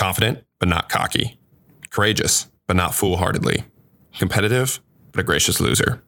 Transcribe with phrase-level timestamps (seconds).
[0.00, 1.38] Confident, but not cocky.
[1.90, 3.64] Courageous, but not foolhardily.
[4.18, 4.80] Competitive,
[5.12, 6.02] but a gracious loser.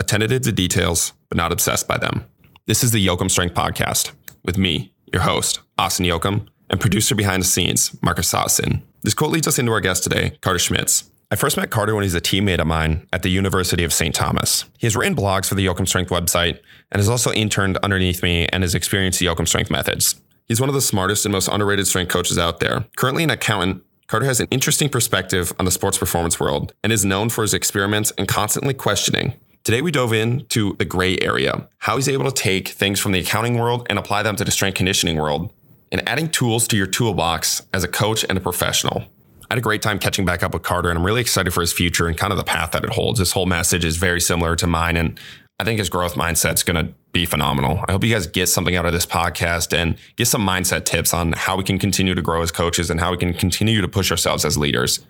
[0.00, 2.24] Attentive to details, but not obsessed by them.
[2.64, 4.12] This is the Yoakum Strength Podcast
[4.46, 8.80] with me, your host, Austin Yoakum, and producer behind the scenes, Marcus Sossin.
[9.02, 11.10] This quote leads us into our guest today, Carter Schmitz.
[11.30, 14.14] I first met Carter when he's a teammate of mine at the University of St.
[14.14, 14.64] Thomas.
[14.78, 18.46] He has written blogs for the Yoakum Strength website and has also interned underneath me
[18.46, 20.18] and has experienced the Yoakum Strength methods.
[20.46, 22.84] He's one of the smartest and most underrated strength coaches out there.
[22.96, 27.04] Currently an accountant, Carter has an interesting perspective on the sports performance world and is
[27.04, 29.34] known for his experiments and constantly questioning.
[29.64, 33.20] Today, we dove into the gray area, how he's able to take things from the
[33.20, 35.50] accounting world and apply them to the strength conditioning world,
[35.90, 39.04] and adding tools to your toolbox as a coach and a professional.
[39.44, 41.62] I had a great time catching back up with Carter, and I'm really excited for
[41.62, 43.18] his future and kind of the path that it holds.
[43.18, 45.18] This whole message is very similar to mine, and
[45.58, 47.82] I think his growth mindset's going to be phenomenal.
[47.88, 51.14] I hope you guys get something out of this podcast and get some mindset tips
[51.14, 53.88] on how we can continue to grow as coaches and how we can continue to
[53.88, 55.00] push ourselves as leaders.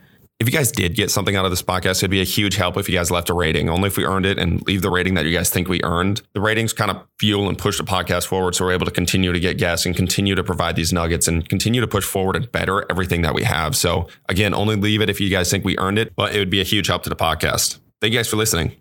[0.40, 2.76] If you guys did get something out of this podcast, it'd be a huge help
[2.76, 5.14] if you guys left a rating, only if we earned it and leave the rating
[5.14, 6.22] that you guys think we earned.
[6.34, 9.32] The ratings kind of fuel and push the podcast forward so we're able to continue
[9.32, 12.50] to get guests and continue to provide these nuggets and continue to push forward and
[12.50, 13.76] better everything that we have.
[13.76, 16.50] So, again, only leave it if you guys think we earned it, but it would
[16.50, 17.78] be a huge help to the podcast.
[18.00, 18.74] Thank you guys for listening.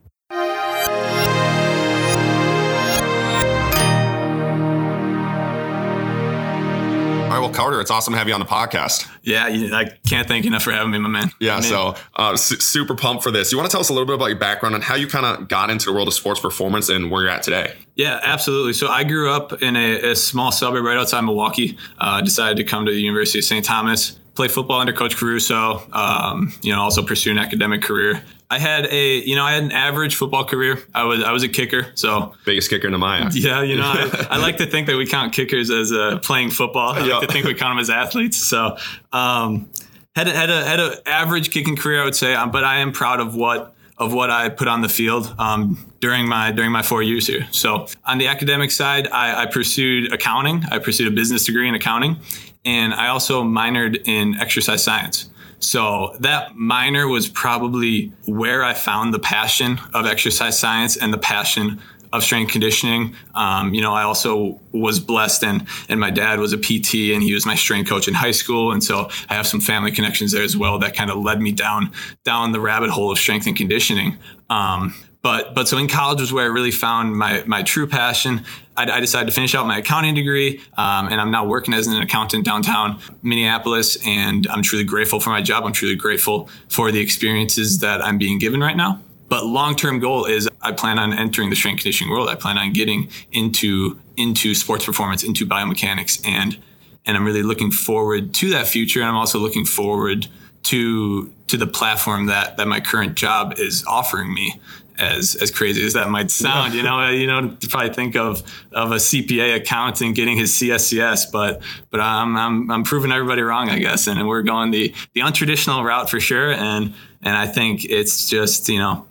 [7.53, 9.09] Carter, it's awesome to have you on the podcast.
[9.23, 11.31] Yeah, I can't thank you enough for having me, my man.
[11.39, 13.51] Yeah, so uh, su- super pumped for this.
[13.51, 15.25] You want to tell us a little bit about your background and how you kind
[15.25, 17.73] of got into the world of sports performance and where you're at today?
[17.95, 18.73] Yeah, absolutely.
[18.73, 21.77] So I grew up in a, a small suburb right outside Milwaukee.
[21.97, 23.65] Uh, decided to come to the University of St.
[23.65, 25.83] Thomas play football under Coach Caruso.
[25.91, 28.23] Um, you know, also pursue an academic career.
[28.53, 30.77] I had a, you know, I had an average football career.
[30.93, 31.91] I was, I was a kicker.
[31.95, 33.33] So biggest kicker in the MIAC.
[33.43, 36.51] Yeah, you know, I, I, like to think that we count kickers as uh, playing
[36.51, 36.93] football.
[36.93, 38.37] I like to think we count them as athletes.
[38.37, 38.77] So,
[39.11, 39.71] um,
[40.15, 42.35] had a, had a had an average kicking career, I would say.
[42.35, 45.91] Um, but I am proud of what of what I put on the field um,
[45.99, 47.47] during my during my four years here.
[47.49, 50.63] So on the academic side, I, I pursued accounting.
[50.69, 52.17] I pursued a business degree in accounting,
[52.63, 55.31] and I also minored in exercise science.
[55.63, 61.17] So that minor was probably where I found the passion of exercise science and the
[61.17, 61.81] passion
[62.11, 63.15] of strength conditioning.
[63.33, 67.23] Um, you know, I also was blessed and and my dad was a PT and
[67.23, 68.71] he was my strength coach in high school.
[68.71, 71.51] And so I have some family connections there as well that kind of led me
[71.51, 71.91] down
[72.23, 74.17] down the rabbit hole of strength and conditioning.
[74.49, 78.43] Um, but but so in college was where I really found my my true passion.
[78.75, 81.87] I, I decided to finish out my accounting degree, um, and I'm now working as
[81.87, 83.97] an accountant downtown Minneapolis.
[84.05, 85.63] And I'm truly grateful for my job.
[85.63, 88.99] I'm truly grateful for the experiences that I'm being given right now.
[89.29, 92.27] But long term goal is I plan on entering the strength conditioning world.
[92.27, 96.59] I plan on getting into into sports performance, into biomechanics, and
[97.05, 98.99] and I'm really looking forward to that future.
[98.99, 100.27] And I'm also looking forward
[100.63, 104.59] to to the platform that that my current job is offering me
[104.99, 108.43] as as crazy as that might sound, you know, you know, to probably think of
[108.71, 113.69] of a CPA accountant getting his CSCS, but but I'm I'm, I'm proving everybody wrong,
[113.69, 117.47] I guess, and, and we're going the the untraditional route for sure, and and I
[117.47, 119.05] think it's just you know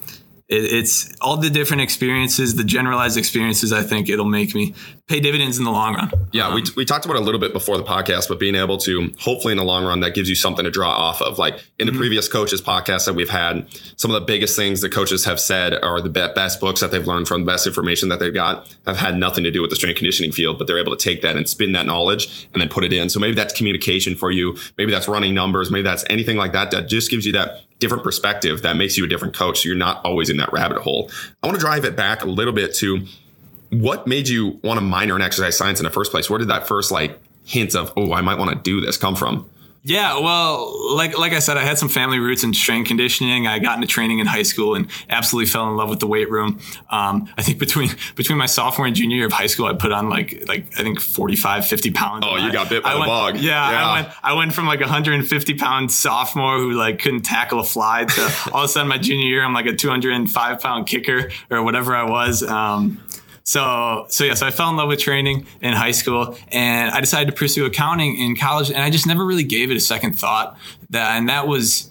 [0.52, 3.72] it's all the different experiences, the generalized experiences.
[3.72, 4.74] I think it'll make me
[5.08, 6.10] pay dividends in the long run.
[6.32, 8.54] Yeah, um, we, we talked about it a little bit before the podcast, but being
[8.54, 11.38] able to hopefully in the long run that gives you something to draw off of.
[11.38, 12.00] Like in the mm-hmm.
[12.00, 15.74] previous coaches podcast that we've had, some of the biggest things the coaches have said
[15.74, 18.98] are the best books that they've learned from, the best information that they've got have
[18.98, 21.36] had nothing to do with the strength conditioning field, but they're able to take that
[21.36, 23.08] and spin that knowledge and then put it in.
[23.08, 24.56] So maybe that's communication for you.
[24.76, 25.70] Maybe that's running numbers.
[25.70, 29.04] Maybe that's anything like that that just gives you that different perspective that makes you
[29.04, 29.60] a different coach.
[29.60, 31.10] So you're not always in that rabbit hole.
[31.42, 33.04] I want to drive it back a little bit to
[33.70, 36.30] what made you want to minor in exercise science in the first place?
[36.30, 39.16] Where did that first like hint of, oh, I might want to do this come
[39.16, 39.50] from?
[39.84, 43.48] Yeah, well, like like I said, I had some family roots in strength conditioning.
[43.48, 46.30] I got into training in high school and absolutely fell in love with the weight
[46.30, 46.60] room.
[46.90, 49.90] Um, I think between between my sophomore and junior year of high school, I put
[49.90, 52.24] on like like I think 45, 50 pounds.
[52.24, 53.36] Oh, you got bit by I the went, bug.
[53.38, 57.58] Yeah, yeah, I went I went from like 150 pound sophomore who like couldn't tackle
[57.58, 60.86] a fly to all of a sudden my junior year I'm like a 205 pound
[60.86, 62.44] kicker or whatever I was.
[62.44, 63.02] Um,
[63.44, 67.00] so, so yeah, so I fell in love with training in high school and I
[67.00, 70.18] decided to pursue accounting in college and I just never really gave it a second
[70.18, 70.56] thought
[70.90, 71.90] that, and that was,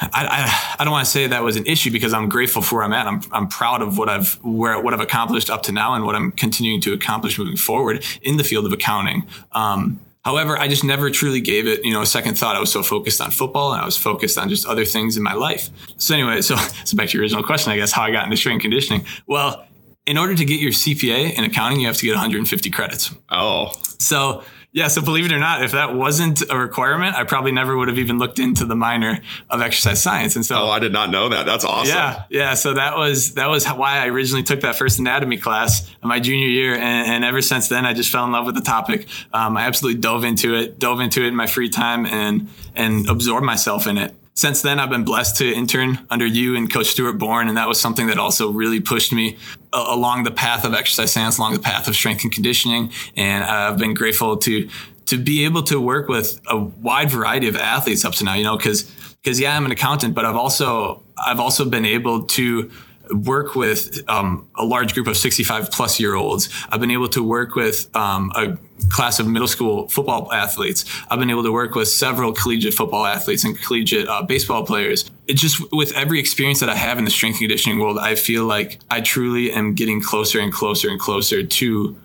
[0.00, 2.76] I, I, I, don't want to say that was an issue because I'm grateful for
[2.76, 3.06] where I'm at.
[3.06, 6.16] I'm, I'm proud of what I've where what I've accomplished up to now and what
[6.16, 9.26] I'm continuing to accomplish moving forward in the field of accounting.
[9.52, 12.56] Um, however, I just never truly gave it you know a second thought.
[12.56, 15.22] I was so focused on football and I was focused on just other things in
[15.22, 15.70] my life.
[15.98, 18.36] So anyway, so so back to your original question, I guess how I got into
[18.36, 19.06] strength conditioning.
[19.26, 19.64] Well,
[20.06, 23.14] in order to get your CPA in accounting, you have to get 150 credits.
[23.30, 23.72] Oh.
[23.98, 24.42] So
[24.74, 27.88] Yeah, so believe it or not, if that wasn't a requirement, I probably never would
[27.88, 29.20] have even looked into the minor
[29.50, 30.34] of exercise science.
[30.34, 31.44] And so, oh, I did not know that.
[31.44, 31.94] That's awesome.
[31.94, 32.54] Yeah, yeah.
[32.54, 36.20] So that was that was why I originally took that first anatomy class in my
[36.20, 39.08] junior year, and, and ever since then, I just fell in love with the topic.
[39.34, 43.06] Um, I absolutely dove into it, dove into it in my free time, and and
[43.10, 46.86] absorbed myself in it since then, I've been blessed to intern under you and Coach
[46.86, 49.36] Stuart Bourne, and that was something that also really pushed me
[49.72, 52.90] uh, along the path of exercise science, along the path of strength and conditioning.
[53.14, 54.68] And I've been grateful to
[55.06, 58.34] to be able to work with a wide variety of athletes up to now.
[58.34, 58.84] You know, because
[59.22, 62.70] because yeah, I'm an accountant, but I've also I've also been able to
[63.12, 66.48] work with um, a large group of 65 plus year olds.
[66.70, 70.84] I've been able to work with um, a class of middle school football athletes.
[71.10, 75.10] I've been able to work with several collegiate football athletes and collegiate uh, baseball players.
[75.26, 78.14] It just with every experience that I have in the strength and conditioning world, I
[78.14, 81.96] feel like I truly am getting closer and closer and closer to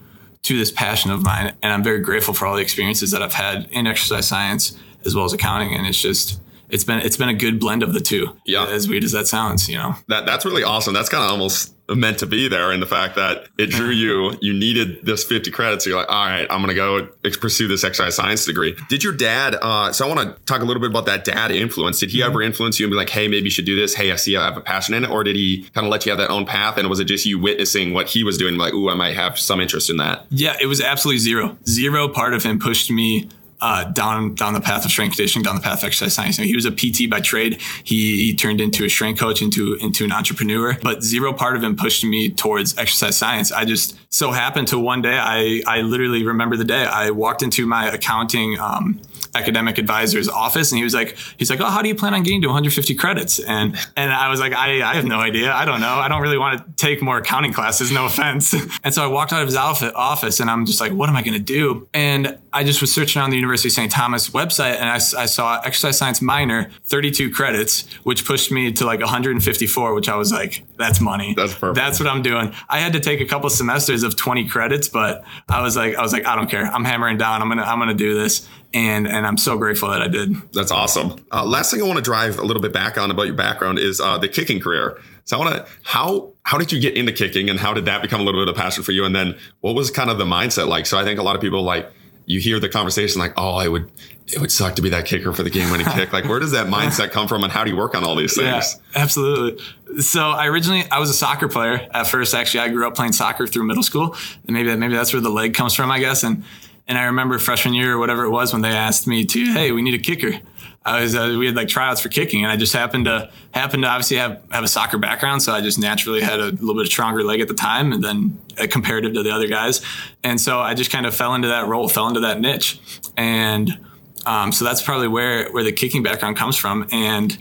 [0.43, 1.53] to this passion of mine.
[1.61, 5.13] And I'm very grateful for all the experiences that I've had in exercise science as
[5.13, 5.73] well as accounting.
[5.73, 6.39] And it's just
[6.69, 8.35] it's been it's been a good blend of the two.
[8.45, 8.67] Yeah.
[8.67, 9.95] As weird as that sounds, you know.
[10.07, 10.93] That that's really awesome.
[10.93, 14.37] That's kind of almost meant to be there in the fact that it drew you
[14.41, 17.07] you needed this 50 credits so you're like all right i'm gonna go
[17.39, 20.65] pursue this exercise science degree did your dad uh, so i want to talk a
[20.65, 22.29] little bit about that dad influence did he mm-hmm.
[22.29, 24.35] ever influence you and be like hey maybe you should do this hey i see
[24.35, 26.29] i have a passion in it or did he kind of let you have that
[26.29, 28.95] own path and was it just you witnessing what he was doing like ooh i
[28.95, 32.59] might have some interest in that yeah it was absolutely zero zero part of him
[32.59, 33.29] pushed me
[33.61, 36.37] uh, down down the path of strength conditioning, down the path of exercise science.
[36.37, 37.61] he was a PT by trade.
[37.83, 40.77] He, he turned into a strength coach, into into an entrepreneur.
[40.81, 43.51] But zero part of him pushed me towards exercise science.
[43.51, 45.17] I just so happened to one day.
[45.17, 48.59] I I literally remember the day I walked into my accounting.
[48.59, 49.01] Um,
[49.35, 52.23] academic advisor's office and he was like he's like oh how do you plan on
[52.23, 55.63] getting to 150 credits and and i was like i, I have no idea i
[55.63, 59.03] don't know i don't really want to take more accounting classes no offense and so
[59.03, 61.43] i walked out of his office and i'm just like what am i going to
[61.43, 64.95] do and i just was searching on the university of st thomas website and I,
[64.95, 70.15] I saw exercise science minor 32 credits which pushed me to like 154 which i
[70.15, 73.25] was like that's money that's perfect that's what i'm doing i had to take a
[73.25, 76.65] couple semesters of 20 credits but i was like i was like i don't care
[76.65, 80.01] i'm hammering down i'm gonna i'm gonna do this and and I'm so grateful that
[80.01, 80.35] I did.
[80.53, 81.25] That's awesome.
[81.31, 83.79] Uh, last thing I want to drive a little bit back on about your background
[83.79, 84.99] is uh, the kicking career.
[85.23, 88.01] So I want to how how did you get into kicking and how did that
[88.01, 89.05] become a little bit of a passion for you?
[89.05, 90.85] And then what was kind of the mindset like?
[90.85, 91.91] So I think a lot of people like
[92.27, 93.89] you hear the conversation like, oh, I would
[94.27, 96.11] it would suck to be that kicker for the game winning kick.
[96.11, 98.35] Like, where does that mindset come from, and how do you work on all these
[98.35, 98.79] things?
[98.93, 99.63] Yeah, absolutely.
[100.01, 102.35] So, I originally I was a soccer player at first.
[102.35, 104.15] Actually, I grew up playing soccer through middle school,
[104.45, 106.23] and maybe maybe that's where the leg comes from, I guess.
[106.23, 106.43] And
[106.87, 109.71] and I remember freshman year or whatever it was when they asked me to, hey,
[109.71, 110.39] we need a kicker.
[110.87, 113.83] I was uh, we had like tryouts for kicking, and I just happened to happened
[113.83, 116.83] to obviously have have a soccer background, so I just naturally had a little bit
[116.83, 119.81] of stronger leg at the time, and then uh, comparative to the other guys,
[120.23, 122.79] and so I just kind of fell into that role, fell into that niche,
[123.17, 123.77] and
[124.25, 127.37] um, so that's probably where where the kicking background comes from, and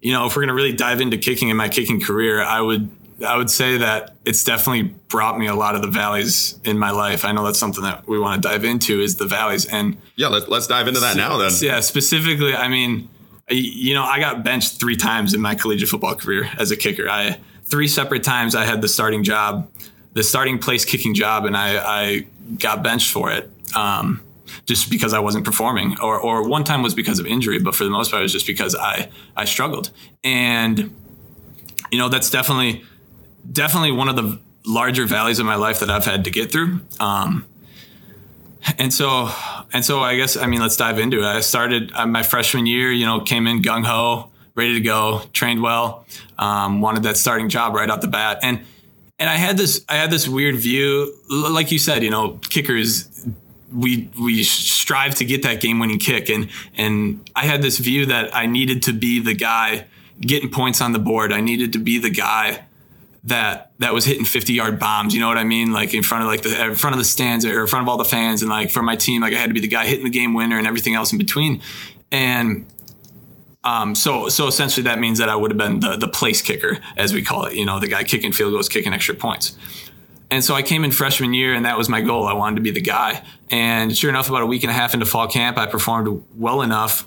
[0.00, 2.90] you know if we're gonna really dive into kicking in my kicking career, I would
[3.24, 6.90] I would say that it's definitely brought me a lot of the valleys in my
[6.90, 7.24] life.
[7.24, 9.66] I know that's something that we want to dive into is the valleys.
[9.66, 11.50] And yeah, let's, let's dive into that now then.
[11.60, 13.08] Yeah, specifically, I mean,
[13.48, 17.08] you know, I got benched three times in my collegiate football career as a kicker.
[17.08, 19.70] I three separate times I had the starting job,
[20.12, 22.26] the starting place kicking job, and I, I
[22.58, 23.50] got benched for it.
[23.74, 24.20] Um,
[24.66, 27.84] just because I wasn't performing, or, or one time was because of injury, but for
[27.84, 29.90] the most part, it was just because I, I struggled.
[30.22, 30.94] And,
[31.90, 32.84] you know, that's definitely,
[33.50, 36.80] definitely one of the larger valleys of my life that I've had to get through.
[37.00, 37.46] Um,
[38.78, 39.28] and so,
[39.72, 41.24] and so I guess, I mean, let's dive into it.
[41.24, 45.22] I started uh, my freshman year, you know, came in gung ho, ready to go,
[45.32, 46.04] trained well,
[46.38, 48.38] um, wanted that starting job right out the bat.
[48.42, 48.60] And,
[49.18, 53.26] and I had this, I had this weird view, like you said, you know, kickers,
[53.74, 56.28] we, we strive to get that game winning kick.
[56.28, 59.86] And, and I had this view that I needed to be the guy
[60.20, 61.32] getting points on the board.
[61.32, 62.64] I needed to be the guy
[63.24, 65.14] that that was hitting 50 yard bombs.
[65.14, 65.72] You know what I mean?
[65.72, 67.88] Like in front of like the in front of the stands or in front of
[67.88, 68.42] all the fans.
[68.42, 70.34] And like for my team, like I had to be the guy hitting the game
[70.34, 71.60] winner and everything else in between.
[72.10, 72.66] And
[73.64, 76.78] um, so so essentially that means that I would have been the the place kicker,
[76.96, 77.54] as we call it.
[77.54, 79.56] You know, the guy kicking field goals, kicking extra points.
[80.30, 82.26] And so I came in freshman year, and that was my goal.
[82.26, 83.22] I wanted to be the guy.
[83.50, 86.62] And sure enough, about a week and a half into fall camp, I performed well
[86.62, 87.06] enough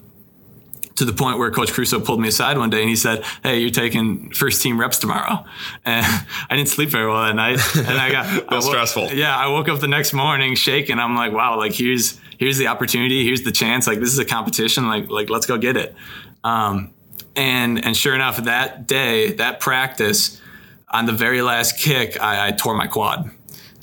[0.96, 3.60] to the point where Coach Caruso pulled me aside one day and he said, "Hey,
[3.60, 5.46] you're taking first team reps tomorrow."
[5.86, 6.06] And
[6.50, 9.14] I didn't sleep very well that night, and I got I woke, stressful.
[9.14, 11.00] Yeah, I woke up the next morning shaking.
[11.00, 13.88] I'm like, "Wow, like here's here's the opportunity, here's the chance.
[13.88, 14.88] Like this is a competition.
[14.88, 15.96] Like like let's go get it."
[16.44, 16.92] Um,
[17.36, 20.42] and and sure enough, that day, that practice,
[20.90, 23.30] on the very last kick, I, I tore my quad.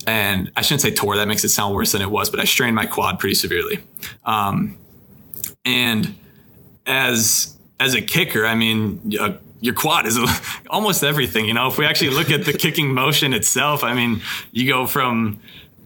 [0.06, 1.16] and I shouldn't say tore.
[1.16, 3.78] That makes it sound worse than it was, but I strained my quad pretty severely.
[4.24, 4.76] Um,
[5.64, 6.14] and
[6.86, 10.18] as as a kicker, I mean, uh, your quad is
[10.70, 11.46] almost everything.
[11.46, 14.20] You know, if we actually look at the kicking motion itself, I mean,
[14.50, 15.40] you go from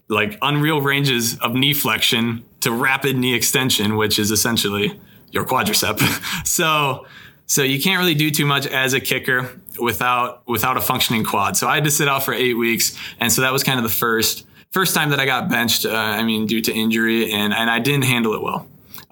[0.09, 4.99] like unreal ranges of knee flexion to rapid knee extension, which is essentially
[5.31, 6.01] your quadricep.
[6.47, 7.07] so,
[7.47, 11.57] so you can't really do too much as a kicker without without a functioning quad.
[11.57, 13.83] So I had to sit out for eight weeks, and so that was kind of
[13.83, 15.85] the first first time that I got benched.
[15.85, 18.67] Uh, I mean, due to injury, and and I didn't handle it well.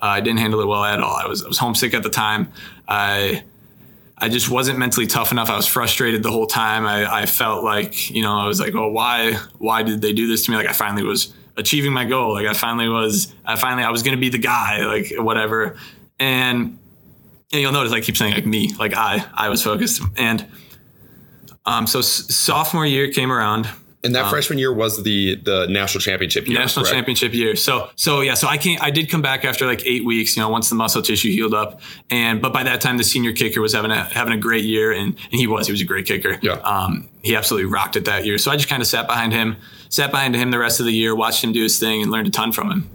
[0.08, 1.16] I didn't handle it well at all.
[1.16, 2.52] I was I was homesick at the time.
[2.88, 3.42] I
[4.18, 5.50] I just wasn't mentally tough enough.
[5.50, 6.86] I was frustrated the whole time.
[6.86, 10.26] I, I felt like you know I was like, oh, why why did they do
[10.26, 10.56] this to me?
[10.56, 12.34] Like I finally was achieving my goal.
[12.34, 14.84] Like I finally was I finally I was gonna be the guy.
[14.84, 15.76] Like whatever.
[16.18, 16.78] And
[17.52, 20.02] and you'll notice I keep saying like me, like I, I was focused.
[20.16, 20.44] And
[21.64, 23.68] um, so s- sophomore year came around.
[24.04, 26.58] And that um, freshman year was the the national championship year.
[26.58, 26.94] National correct?
[26.94, 27.56] championship year.
[27.56, 30.42] So so yeah, so I came I did come back after like eight weeks, you
[30.42, 31.80] know, once the muscle tissue healed up.
[32.10, 34.92] And but by that time the senior kicker was having a having a great year
[34.92, 36.38] and, and he was, he was a great kicker.
[36.42, 36.52] Yeah.
[36.52, 38.36] Um, he absolutely rocked it that year.
[38.36, 39.56] So I just kind of sat behind him,
[39.88, 42.28] sat behind him the rest of the year, watched him do his thing and learned
[42.28, 42.90] a ton from him.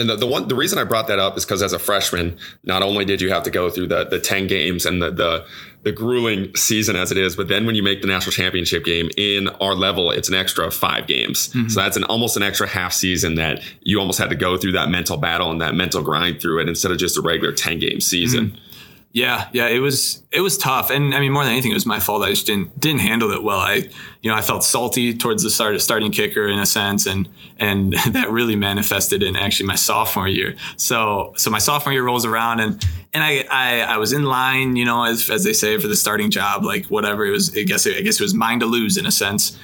[0.00, 2.38] And the, the one the reason I brought that up is because as a freshman,
[2.64, 5.46] not only did you have to go through the the ten games and the the
[5.82, 9.10] the grueling season as it is, but then when you make the national championship game
[9.16, 11.48] in our level, it's an extra five games.
[11.48, 11.68] Mm-hmm.
[11.68, 14.72] So that's an almost an extra half season that you almost had to go through
[14.72, 17.78] that mental battle and that mental grind through it instead of just a regular ten
[17.78, 18.52] game season.
[18.52, 18.69] Mm-hmm.
[19.12, 21.86] Yeah, yeah, it was it was tough, and I mean more than anything, it was
[21.86, 22.22] my fault.
[22.22, 23.58] I just didn't didn't handle it well.
[23.58, 23.88] I,
[24.22, 27.92] you know, I felt salty towards the start starting kicker in a sense, and and
[28.10, 30.54] that really manifested in actually my sophomore year.
[30.76, 34.76] So so my sophomore year rolls around, and and I I, I was in line,
[34.76, 37.56] you know, as as they say for the starting job, like whatever it was.
[37.56, 39.58] I guess I guess it was mine to lose in a sense,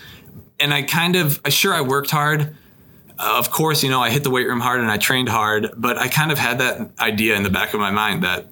[0.59, 2.57] and I kind of sure I worked hard.
[3.17, 5.71] Uh, of course, you know, I hit the weight room hard and I trained hard,
[5.77, 8.47] but I kind of had that idea in the back of my mind that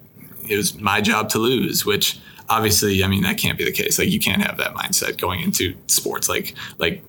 [0.49, 3.99] it was my job to lose, which obviously, I mean, that can't be the case.
[3.99, 6.29] Like you can't have that mindset going into sports.
[6.29, 7.03] Like like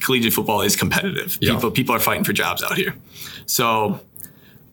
[0.00, 1.38] collegiate football is competitive.
[1.40, 1.54] Yeah.
[1.54, 2.94] People people are fighting for jobs out here.
[3.46, 4.00] So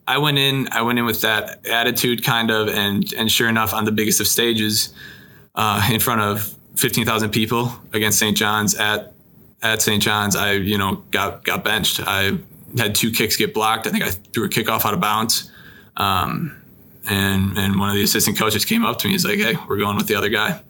[0.06, 0.68] I went in.
[0.72, 4.20] I went in with that attitude, kind of, and and sure enough, on the biggest
[4.20, 4.92] of stages,
[5.54, 8.36] uh, in front of fifteen thousand people against St.
[8.36, 9.12] John's at
[9.62, 10.02] at St.
[10.02, 12.00] John's, I you know got got benched.
[12.06, 12.38] I
[12.76, 13.86] had two kicks get blocked.
[13.86, 15.50] I think I threw a kickoff out of bounds.
[15.96, 16.59] Um,
[17.08, 19.14] and and one of the assistant coaches came up to me.
[19.14, 20.60] He's like, "Hey, we're going with the other guy,"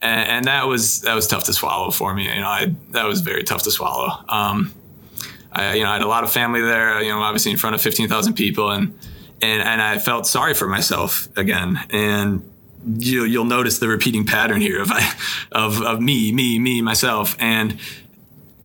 [0.00, 2.24] and, and that was that was tough to swallow for me.
[2.24, 4.24] You know, I, that was very tough to swallow.
[4.28, 4.72] Um,
[5.52, 7.00] I you know I had a lot of family there.
[7.02, 8.98] You know, obviously in front of fifteen thousand people, and
[9.42, 11.80] and and I felt sorry for myself again.
[11.90, 12.50] And
[12.98, 15.12] you, you'll notice the repeating pattern here of I,
[15.52, 17.78] of of me, me, me, myself, and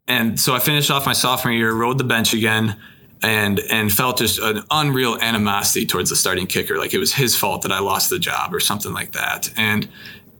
[0.07, 2.75] and so I finished off my sophomore year, rode the bench again
[3.21, 7.35] and and felt just an unreal animosity towards the starting kicker, like it was his
[7.35, 9.51] fault that I lost the job or something like that.
[9.57, 9.87] And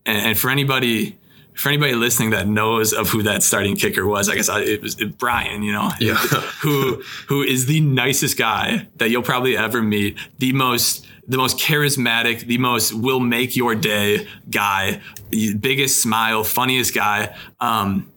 [0.06, 1.18] and, and for anybody
[1.56, 4.82] for anybody listening that knows of who that starting kicker was, I guess I, it
[4.82, 6.14] was it, Brian, you know, yeah.
[6.62, 11.60] who who is the nicest guy that you'll probably ever meet, the most the most
[11.60, 17.36] charismatic, the most will make your day guy, biggest smile, funniest guy.
[17.60, 18.10] Um,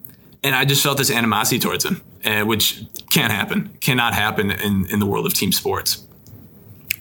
[0.43, 4.87] and I just felt this animosity towards him, uh, which can't happen, cannot happen in,
[4.87, 6.07] in the world of team sports.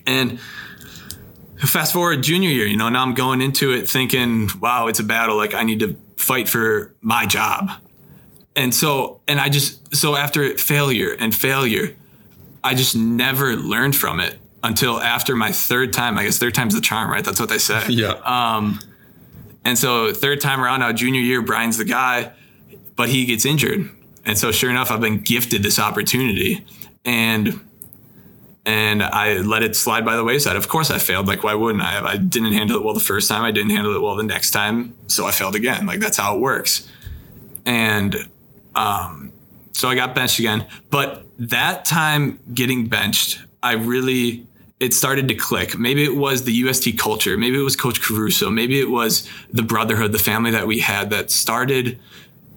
[0.06, 0.40] And
[1.58, 5.04] fast forward junior year, you know, now I'm going into it thinking, wow, it's a
[5.04, 5.36] battle.
[5.36, 7.70] Like I need to fight for my job.
[8.54, 11.94] And so, and I just, so after failure and failure,
[12.62, 16.18] I just never learned from it until after my third time.
[16.18, 17.24] I guess third time's the charm, right?
[17.24, 17.82] That's what they say.
[17.88, 18.20] Yeah.
[18.24, 18.80] Um,
[19.64, 22.32] and so third time around now, junior year, Brian's the guy
[22.96, 23.90] but he gets injured.
[24.24, 26.64] And so sure enough, I've been gifted this opportunity
[27.04, 27.60] and
[28.64, 30.54] and I let it slide by the wayside.
[30.54, 31.26] Of course I failed.
[31.26, 32.12] Like why wouldn't I?
[32.12, 33.42] I didn't handle it well the first time.
[33.42, 34.94] I didn't handle it well the next time.
[35.08, 35.86] So I failed again.
[35.86, 36.88] Like that's how it works.
[37.66, 38.28] And
[38.74, 39.32] um,
[39.72, 40.66] so I got benched again.
[40.90, 44.46] But that time getting benched, I really
[44.78, 45.78] it started to click.
[45.78, 47.38] Maybe it was the UST culture.
[47.38, 48.50] Maybe it was Coach Caruso.
[48.50, 52.00] Maybe it was the brotherhood, the family that we had that started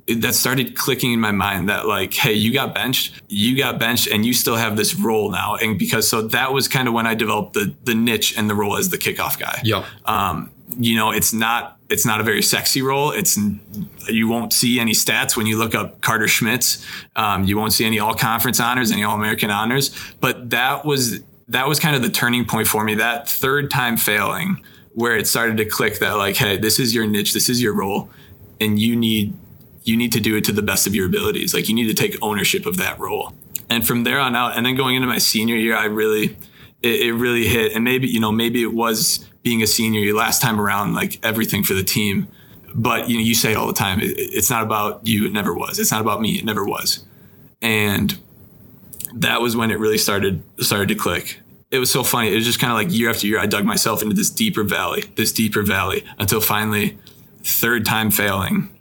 [0.07, 4.07] that started clicking in my mind that like hey you got benched you got benched
[4.07, 5.55] and you still have this role now.
[5.55, 8.55] And because so that was kind of when i developed the the niche and the
[8.55, 9.59] role as the kickoff guy.
[9.63, 13.11] Yeah um you know it's not it's not a very sexy role.
[13.11, 13.37] It's
[14.09, 16.83] you won't see any stats when you look up carter schmitz.
[17.15, 19.95] Um, you won't see any all conference honors any all american honors.
[20.19, 22.95] But that was that was kind of the turning point for me.
[22.95, 27.05] That third time failing where it started to click that like hey this is your
[27.05, 28.09] niche this is your role
[28.61, 29.33] and you need
[29.85, 31.53] you need to do it to the best of your abilities.
[31.53, 33.33] Like you need to take ownership of that role.
[33.69, 36.37] And from there on out, and then going into my senior year, I really,
[36.81, 37.73] it, it really hit.
[37.73, 41.23] And maybe, you know, maybe it was being a senior year last time around, like
[41.23, 42.27] everything for the team.
[42.73, 44.01] But, you know, you say all the time.
[44.01, 45.25] It, it's not about you.
[45.25, 45.79] It never was.
[45.79, 46.37] It's not about me.
[46.37, 47.05] It never was.
[47.61, 48.17] And
[49.13, 51.39] that was when it really started, started to click
[51.71, 52.31] it was so funny.
[52.31, 54.63] It was just kind of like year after year, I dug myself into this deeper
[54.63, 56.97] valley, this deeper valley, until finally,
[57.43, 58.74] third time failing,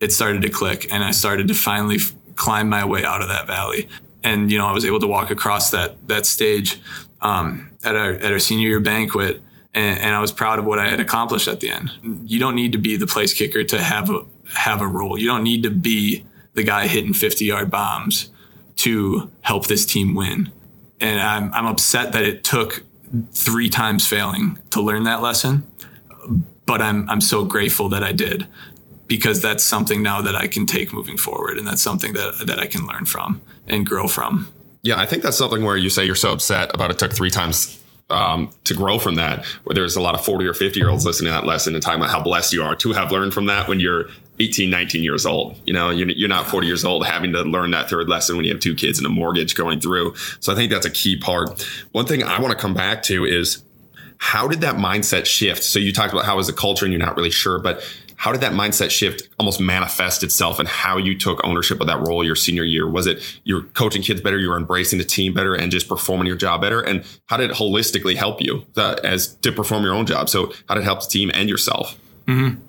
[0.00, 3.28] it started to click, and I started to finally f- climb my way out of
[3.28, 3.88] that valley.
[4.22, 6.80] And you know, I was able to walk across that that stage
[7.20, 9.40] um, at our at our senior year banquet,
[9.74, 11.90] and, and I was proud of what I had accomplished at the end.
[12.24, 14.24] You don't need to be the place kicker to have a
[14.54, 15.18] have a role.
[15.18, 16.24] You don't need to be
[16.54, 18.30] the guy hitting 50 yard bombs
[18.76, 20.50] to help this team win
[21.00, 22.82] and I'm, I'm upset that it took
[23.32, 25.66] three times failing to learn that lesson.
[26.66, 28.46] But I'm I'm so grateful that I did
[29.08, 32.58] because that's something now that I can take moving forward, and that's something that that
[32.58, 34.52] I can learn from and grow from.
[34.82, 37.30] Yeah, I think that's something where you say you're so upset about it took three
[37.30, 39.44] times um, to grow from that.
[39.64, 41.82] Where there's a lot of 40 or 50 year olds listening to that lesson and
[41.82, 44.08] talking about how blessed you are to have learned from that when you're
[44.40, 45.60] 18, 19 years old.
[45.66, 48.52] You know, you're not 40 years old having to learn that third lesson when you
[48.52, 50.14] have two kids and a mortgage going through.
[50.40, 51.62] So I think that's a key part.
[51.92, 53.64] One thing I want to come back to is
[54.18, 55.62] how did that mindset shift?
[55.62, 57.82] So you talked about how was the culture and you're not really sure, but
[58.18, 62.00] how did that mindset shift almost manifest itself and how you took ownership of that
[62.00, 62.88] role your senior year?
[62.88, 66.26] Was it you're coaching kids better, you were embracing the team better, and just performing
[66.26, 66.80] your job better?
[66.80, 70.28] And how did it holistically help you uh, as to perform your own job?
[70.28, 71.96] So how did it help the team and yourself?
[72.26, 72.60] Mm-hmm.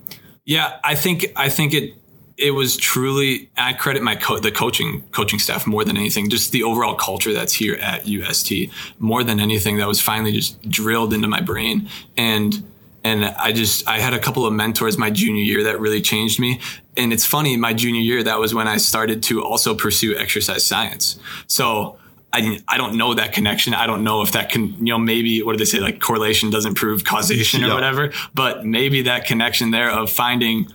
[0.46, 1.96] Yeah, I think I think it
[2.38, 6.52] it was truly I credit my co- the coaching coaching staff more than anything just
[6.52, 11.14] the overall culture that's here at UST more than anything that was finally just drilled
[11.14, 12.64] into my brain and
[13.04, 16.40] and I just I had a couple of mentors my junior year that really changed
[16.40, 16.60] me
[16.98, 20.66] and it's funny my junior year that was when I started to also pursue exercise
[20.66, 21.98] science so
[22.32, 23.74] I, I don't know that connection.
[23.74, 25.80] I don't know if that can, you know, maybe what do they say?
[25.80, 27.74] Like correlation doesn't prove causation or yeah.
[27.74, 30.68] whatever, but maybe that connection there of finding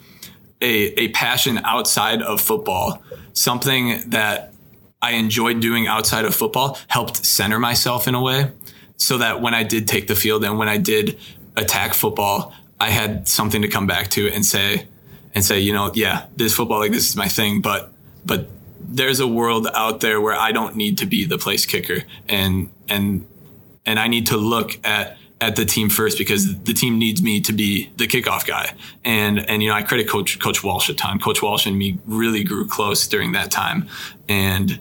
[0.60, 3.02] a, a passion outside of football,
[3.34, 4.52] something that
[5.00, 8.50] I enjoyed doing outside of football helped center myself in a way
[8.96, 11.18] so that when I did take the field and when I did
[11.56, 14.86] attack football, I had something to come back to and say,
[15.34, 17.92] and say, you know, yeah, this football, like this is my thing, but,
[18.24, 18.48] but
[18.86, 22.70] there's a world out there where I don't need to be the place kicker and
[22.88, 23.26] and
[23.86, 27.40] and I need to look at at the team first because the team needs me
[27.42, 28.72] to be the kickoff guy.
[29.04, 31.18] And and you know, I credit coach coach Walsh a ton.
[31.18, 33.88] Coach Walsh and me really grew close during that time.
[34.28, 34.80] And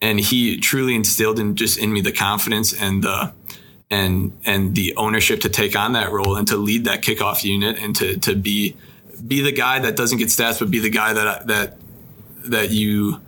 [0.00, 3.32] and he truly instilled in just in me the confidence and the
[3.90, 7.78] and and the ownership to take on that role and to lead that kickoff unit
[7.78, 8.76] and to to be
[9.26, 11.76] be the guy that doesn't get stats but be the guy that that
[12.44, 13.20] that you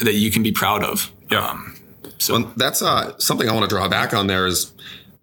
[0.00, 1.12] that you can be proud of.
[1.30, 1.46] Yeah.
[1.46, 1.76] Um,
[2.18, 4.26] so well, that's uh, something I want to draw back on.
[4.26, 4.72] There is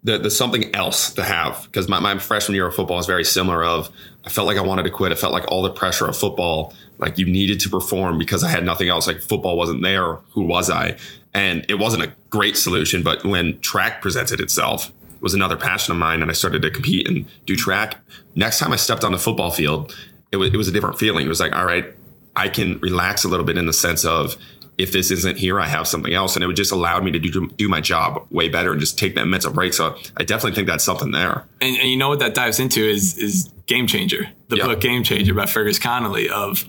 [0.04, 3.24] the, the something else to have because my, my freshman year of football is very
[3.24, 3.64] similar.
[3.64, 3.90] Of
[4.24, 5.12] I felt like I wanted to quit.
[5.12, 8.48] I felt like all the pressure of football, like you needed to perform because I
[8.48, 9.06] had nothing else.
[9.06, 10.14] Like football wasn't there.
[10.32, 10.96] Who was I?
[11.34, 13.02] And it wasn't a great solution.
[13.02, 16.70] But when track presented itself, it was another passion of mine, and I started to
[16.70, 17.96] compete and do track.
[18.34, 19.96] Next time I stepped on the football field,
[20.30, 21.26] it was, it was a different feeling.
[21.26, 21.86] It was like, all right,
[22.34, 24.36] I can relax a little bit in the sense of
[24.78, 26.34] if this isn't here, I have something else.
[26.34, 28.98] And it would just allow me to do, do my job way better and just
[28.98, 29.74] take that mental break.
[29.74, 31.44] So I definitely think that's something there.
[31.60, 34.66] And, and you know what that dives into is, is Game Changer, the yep.
[34.66, 36.64] book Game Changer by Fergus Connolly of,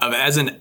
[0.00, 0.56] of as an,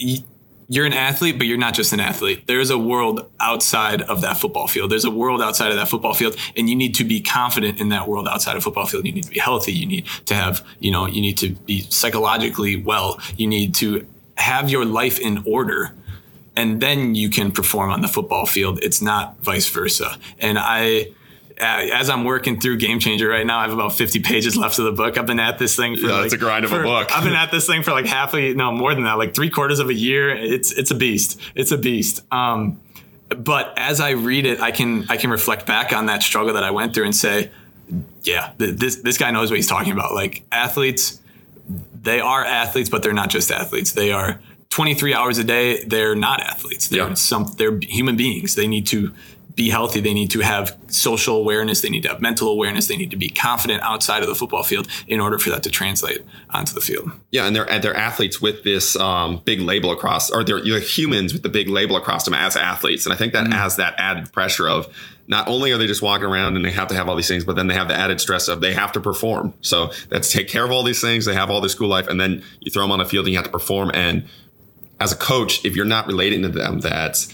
[0.69, 2.45] you're an athlete, but you're not just an athlete.
[2.45, 4.91] There's a world outside of that football field.
[4.91, 7.89] There's a world outside of that football field, and you need to be confident in
[7.89, 9.05] that world outside of football field.
[9.05, 9.73] You need to be healthy.
[9.73, 13.19] You need to have, you know, you need to be psychologically well.
[13.35, 14.05] You need to
[14.37, 15.91] have your life in order
[16.59, 18.79] and then you can perform on the football field.
[18.83, 20.17] It's not vice versa.
[20.39, 21.07] And I,
[21.59, 24.85] as I'm working through Game Changer right now, I have about 50 pages left of
[24.85, 25.17] the book.
[25.17, 27.15] I've been at this thing for yeah, like, it's a grind of for, a book.
[27.15, 29.49] I've been at this thing for like half a no more than that, like three
[29.49, 30.29] quarters of a year.
[30.29, 31.39] It's it's a beast.
[31.55, 32.23] It's a beast.
[32.31, 32.79] Um,
[33.29, 36.63] but as I read it, I can I can reflect back on that struggle that
[36.63, 37.51] I went through and say,
[38.23, 40.13] yeah, th- this this guy knows what he's talking about.
[40.13, 41.19] Like athletes,
[42.01, 43.91] they are athletes, but they're not just athletes.
[43.91, 46.87] They are 23 hours a day, they're not athletes.
[46.87, 47.13] They're yeah.
[47.15, 48.55] some they're human beings.
[48.55, 49.13] They need to
[49.55, 49.99] be healthy.
[49.99, 51.81] They need to have social awareness.
[51.81, 52.87] They need to have mental awareness.
[52.87, 55.69] They need to be confident outside of the football field in order for that to
[55.69, 57.11] translate onto the field.
[57.31, 61.33] Yeah, and they're they're athletes with this um, big label across, or they're, they're, humans
[61.33, 63.05] with the big label across them as athletes.
[63.05, 63.53] And I think that mm-hmm.
[63.53, 64.87] adds that added pressure of
[65.27, 67.45] not only are they just walking around and they have to have all these things,
[67.45, 69.53] but then they have the added stress of they have to perform.
[69.61, 71.25] So that's take care of all these things.
[71.25, 73.33] They have all their school life, and then you throw them on the field and
[73.33, 73.91] you have to perform.
[73.93, 74.27] And
[74.99, 77.25] as a coach, if you're not relating to them, that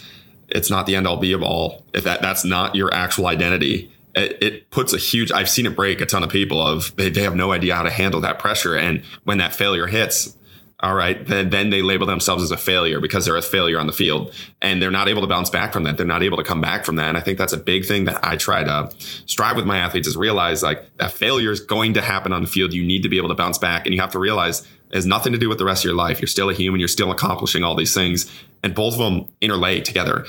[0.50, 1.86] it's not the end all be of all.
[1.94, 5.32] If that that's not your actual identity, it, it, puts a huge.
[5.32, 6.62] I've seen it break a ton of people.
[6.62, 9.88] Of they, they have no idea how to handle that pressure, and when that failure
[9.88, 10.36] hits,
[10.82, 13.88] all right, then, then they label themselves as a failure because they're a failure on
[13.88, 15.96] the field and they're not able to bounce back from that.
[15.96, 17.08] They're not able to come back from that.
[17.08, 18.92] And I think that's a big thing that I try to
[19.26, 22.48] strive with my athletes is realize like that failure is going to happen on the
[22.48, 22.74] field.
[22.74, 25.06] You need to be able to bounce back and you have to realize it has
[25.06, 26.22] nothing to do with the rest of your life.
[26.22, 26.80] You're still a human.
[26.80, 28.32] You're still accomplishing all these things
[28.64, 30.26] and both of them interlay together.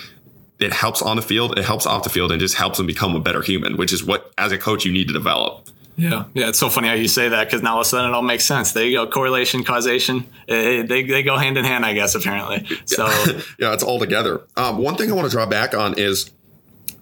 [0.59, 1.57] It helps on the field.
[1.57, 4.03] It helps off the field and just helps them become a better human, which is
[4.03, 5.69] what as a coach you need to develop.
[5.97, 8.11] Yeah, yeah, it's so funny how you say that because now all of a sudden
[8.11, 8.73] it all makes sense.
[8.73, 10.27] There you go, correlation, causation.
[10.49, 12.17] Eh, they, they go hand in hand, I guess.
[12.17, 13.07] Apparently, so
[13.61, 14.41] yeah, it's all together.
[14.57, 16.33] Um, one thing I want to draw back on is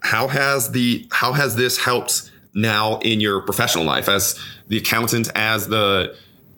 [0.01, 5.31] how has the how has this helped now in your professional life as the accountant,
[5.35, 6.15] as the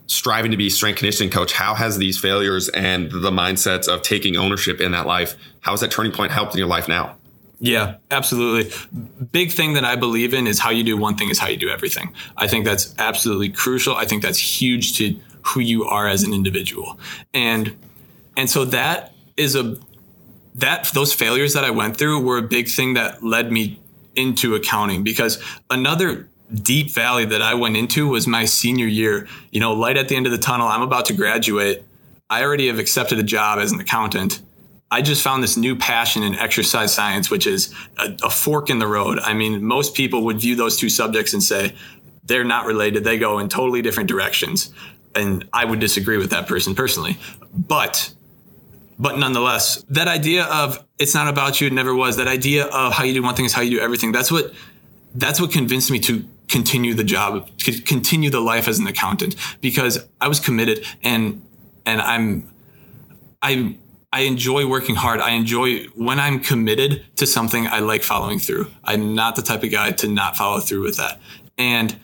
[0.07, 1.53] striving to be strength conditioning coach?
[1.53, 5.37] How has these failures and the mindsets of taking ownership in that life?
[5.61, 7.17] How has that turning point helped in your life now?
[7.59, 8.71] Yeah, absolutely.
[9.33, 11.57] Big thing that I believe in is how you do one thing is how you
[11.57, 12.13] do everything.
[12.37, 13.97] I think that's absolutely crucial.
[13.97, 16.99] I think that's huge to who you are as an individual.
[17.33, 17.77] And
[18.37, 19.77] and so that is a
[20.57, 23.81] that those failures that I went through were a big thing that led me
[24.15, 29.29] into accounting because another deep valley that I went into was my senior year.
[29.51, 30.69] You know, light at the end of the tunnel.
[30.69, 31.85] I'm about to graduate.
[32.29, 34.43] I already have accepted a job as an accountant
[34.91, 38.79] I just found this new passion in exercise science, which is a, a, fork in
[38.79, 39.19] the road.
[39.19, 41.75] I mean, most people would view those two subjects and say
[42.25, 44.73] they're not related, they go in totally different directions.
[45.15, 47.19] And I would disagree with that person personally.
[47.53, 48.13] But
[48.99, 52.17] but nonetheless, that idea of it's not about you, it never was.
[52.17, 54.13] That idea of how you do one thing is how you do everything.
[54.13, 54.55] That's what
[55.15, 57.49] that's what convinced me to continue the job,
[57.85, 61.43] continue the life as an accountant because I was committed and
[61.85, 62.51] and I'm
[63.43, 63.77] I
[64.13, 65.21] I enjoy working hard.
[65.21, 68.71] I enjoy when I'm committed to something, I like following through.
[68.85, 71.21] I'm not the type of guy to not follow through with that.
[71.59, 71.99] And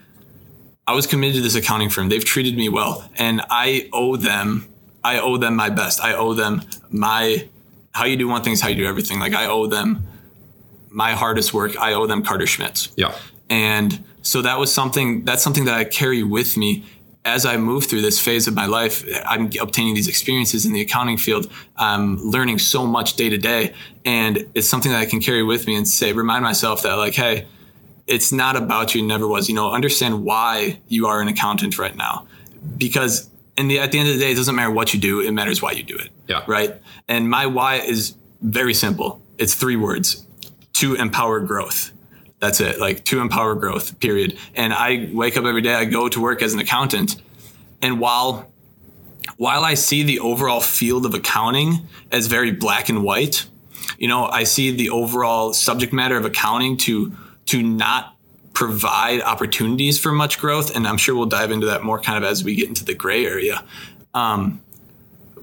[0.87, 2.09] I was committed to this accounting firm.
[2.09, 4.69] They've treated me well, and I owe them.
[5.05, 6.01] I owe them my best.
[6.01, 7.49] I owe them my
[7.93, 9.21] how you do one thing is how you do everything.
[9.21, 10.07] Like I owe them
[10.91, 11.79] my hardest work.
[11.79, 12.93] I owe them Carter Schmitz.
[12.97, 13.15] Yeah.
[13.49, 16.85] And so that was something that's something that I carry with me
[17.25, 20.81] as I move through this phase of my life, I'm obtaining these experiences in the
[20.81, 21.51] accounting field.
[21.77, 23.75] I'm learning so much day to day.
[24.05, 27.15] And it's something that I can carry with me and say, remind myself that, like,
[27.15, 27.47] hey,
[28.09, 29.49] it's not about you, never was.
[29.49, 32.27] You know, understand why you are an accountant right now.
[32.77, 35.21] Because in the, at the end of the day, it doesn't matter what you do,
[35.21, 36.09] it matters why you do it.
[36.27, 36.43] Yeah.
[36.49, 36.75] Right.
[37.07, 40.27] And my why is very simple it's three words
[40.75, 41.93] to empower growth.
[42.43, 44.37] That's it, like to empower growth, period.
[44.57, 47.23] And I wake up every day, I go to work as an accountant.
[47.81, 48.53] And while
[49.37, 53.47] while I see the overall field of accounting as very black and white,
[53.97, 57.13] you know, I see the overall subject matter of accounting to
[57.47, 58.17] to not
[58.55, 60.75] provide opportunities for much growth.
[60.75, 62.95] And I'm sure we'll dive into that more kind of as we get into the
[62.95, 63.63] gray area.
[64.15, 64.61] Um,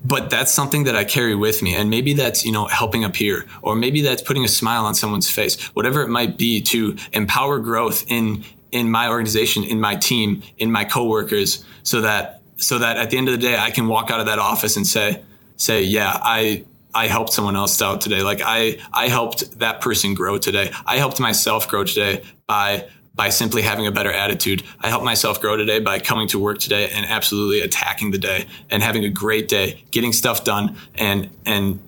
[0.09, 1.75] but that's something that I carry with me.
[1.75, 4.95] And maybe that's, you know, helping a peer, or maybe that's putting a smile on
[4.95, 9.95] someone's face, whatever it might be to empower growth in, in my organization, in my
[9.95, 13.69] team, in my coworkers, so that, so that at the end of the day, I
[13.69, 15.23] can walk out of that office and say,
[15.57, 18.23] say, yeah, I, I helped someone else out today.
[18.23, 20.71] Like I, I helped that person grow today.
[20.85, 22.87] I helped myself grow today by
[23.19, 24.63] by simply having a better attitude.
[24.79, 28.45] I helped myself grow today by coming to work today and absolutely attacking the day
[28.69, 31.81] and having a great day, getting stuff done and and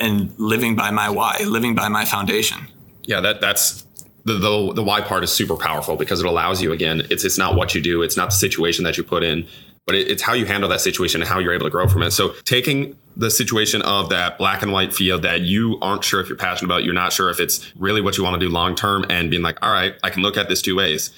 [0.00, 2.66] and living by my why, living by my foundation.
[3.02, 3.86] Yeah, that that's
[4.24, 7.02] the, the the why part is super powerful because it allows you again.
[7.10, 9.46] It's it's not what you do, it's not the situation that you put in,
[9.84, 12.02] but it, it's how you handle that situation and how you're able to grow from
[12.04, 12.12] it.
[12.12, 16.28] So taking the situation of that black and white field that you aren't sure if
[16.28, 18.74] you're passionate about, you're not sure if it's really what you want to do long
[18.74, 21.10] term, and being like, all right, I can look at this two ways.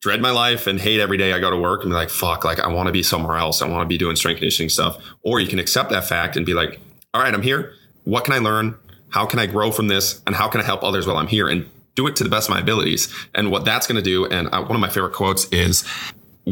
[0.00, 2.44] Dread my life and hate every day I go to work and be like, fuck,
[2.44, 3.60] like I want to be somewhere else.
[3.60, 5.02] I want to be doing strength conditioning stuff.
[5.22, 6.78] Or you can accept that fact and be like,
[7.12, 7.72] all right, I'm here.
[8.04, 8.76] What can I learn?
[9.10, 10.22] How can I grow from this?
[10.28, 11.48] And how can I help others while I'm here?
[11.48, 13.12] And do it to the best of my abilities.
[13.34, 15.84] And what that's going to do, and uh, one of my favorite quotes is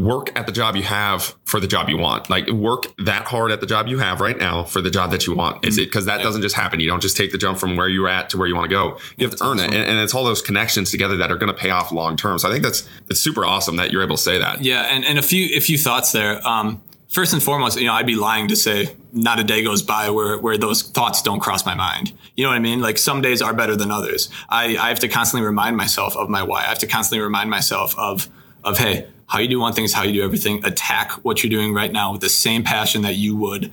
[0.02, 2.30] work at the job you have for the job you want.
[2.30, 5.26] Like work that hard at the job you have right now for the job that
[5.26, 5.64] you want.
[5.64, 6.80] Is it because that doesn't just happen?
[6.80, 8.74] You don't just take the jump from where you're at to where you want to
[8.74, 8.98] go.
[9.16, 11.52] You have to earn it, and, and, it's all those connections together that are going
[11.52, 12.38] to pay off long term.
[12.38, 14.62] So I think that's it's super awesome that you're able to say that.
[14.62, 16.46] Yeah, and and a few a few thoughts there.
[16.46, 19.82] Um, first and foremost, you know, I'd be lying to say not a day goes
[19.82, 22.12] by where, where those thoughts don't cross my mind.
[22.36, 22.80] You know what I mean?
[22.80, 24.28] Like some days are better than others.
[24.48, 26.60] I, I have to constantly remind myself of my why.
[26.60, 28.28] I have to constantly remind myself of,
[28.62, 30.64] of, hey, how you do one thing is how you do everything.
[30.64, 33.72] Attack what you're doing right now with the same passion that you would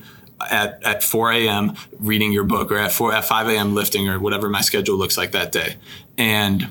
[0.50, 1.74] at, at 4 a.m.
[1.98, 3.74] reading your book or at 4 at 5 a.m.
[3.74, 5.76] lifting or whatever my schedule looks like that day.
[6.18, 6.68] And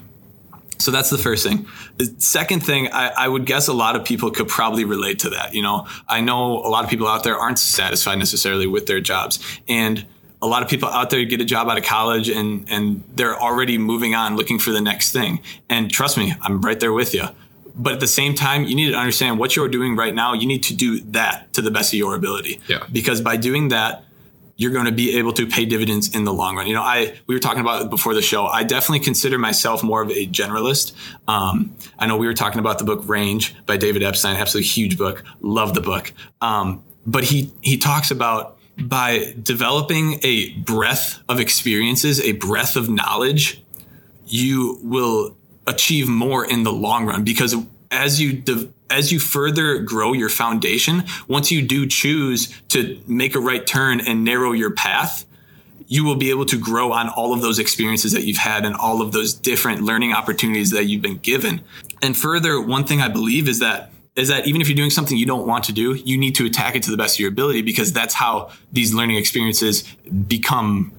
[0.80, 1.66] so that's the first thing.
[1.98, 5.30] The second thing, I, I, would guess a lot of people could probably relate to
[5.30, 5.54] that.
[5.54, 9.00] You know, I know a lot of people out there aren't satisfied necessarily with their
[9.00, 9.40] jobs.
[9.70, 10.06] And
[10.42, 13.40] a lot of people out there get a job out of college and, and they're
[13.40, 15.40] already moving on looking for the next thing.
[15.70, 17.28] And trust me, I'm right there with you.
[17.76, 20.34] But at the same time, you need to understand what you're doing right now.
[20.34, 22.62] You need to do that to the best of your ability.
[22.68, 22.86] Yeah.
[22.92, 24.06] Because by doing that,
[24.56, 26.68] you're going to be able to pay dividends in the long run.
[26.68, 28.46] You know, I we were talking about before the show.
[28.46, 30.94] I definitely consider myself more of a generalist.
[31.28, 34.98] Um, I know we were talking about the book Range by David Epstein, absolutely huge
[34.98, 35.24] book.
[35.42, 36.14] Love the book.
[36.42, 42.90] Um, but he he talks about by developing a breadth of experiences, a breadth of
[42.90, 43.62] knowledge,
[44.26, 45.36] you will
[45.68, 47.56] achieve more in the long run because
[47.92, 53.36] as you de- as you further grow your foundation, once you do choose to make
[53.36, 55.26] a right turn and narrow your path,
[55.88, 58.76] you will be able to grow on all of those experiences that you've had and
[58.76, 61.62] all of those different learning opportunities that you've been given.
[62.02, 65.18] And further, one thing I believe is that is that even if you're doing something
[65.18, 67.30] you don't want to do, you need to attack it to the best of your
[67.30, 69.84] ability because that's how these learning experiences
[70.28, 70.92] become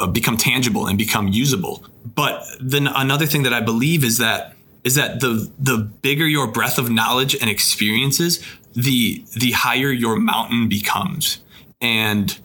[0.00, 1.84] uh, become tangible and become usable.
[2.04, 6.46] But then another thing that I believe is that is that the the bigger your
[6.46, 11.40] breadth of knowledge and experiences, the the higher your mountain becomes.
[11.80, 12.38] And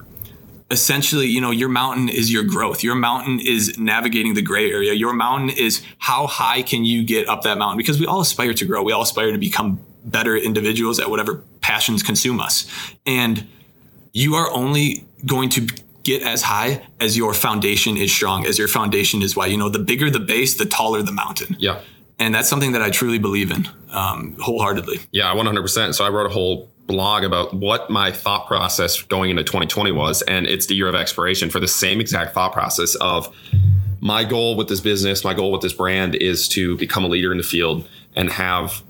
[0.71, 2.83] essentially, you know, your mountain is your growth.
[2.83, 4.93] Your mountain is navigating the gray area.
[4.93, 7.77] Your mountain is how high can you get up that mountain?
[7.77, 8.83] Because we all aspire to grow.
[8.83, 12.69] We all aspire to become better individuals at whatever passions consume us.
[13.05, 13.47] And
[14.13, 15.67] you are only going to
[16.17, 19.51] get as high as your foundation is strong, as your foundation is wide.
[19.51, 21.55] You know, the bigger the base, the taller the mountain.
[21.59, 21.81] Yeah
[22.19, 24.99] and that's something that I truly believe in um, wholeheartedly.
[25.11, 25.95] Yeah, 100%.
[25.95, 30.21] So I wrote a whole blog about what my thought process going into 2020 was,
[30.23, 33.33] and it's the year of expiration for the same exact thought process of
[34.01, 37.31] my goal with this business, my goal with this brand is to become a leader
[37.31, 38.83] in the field and have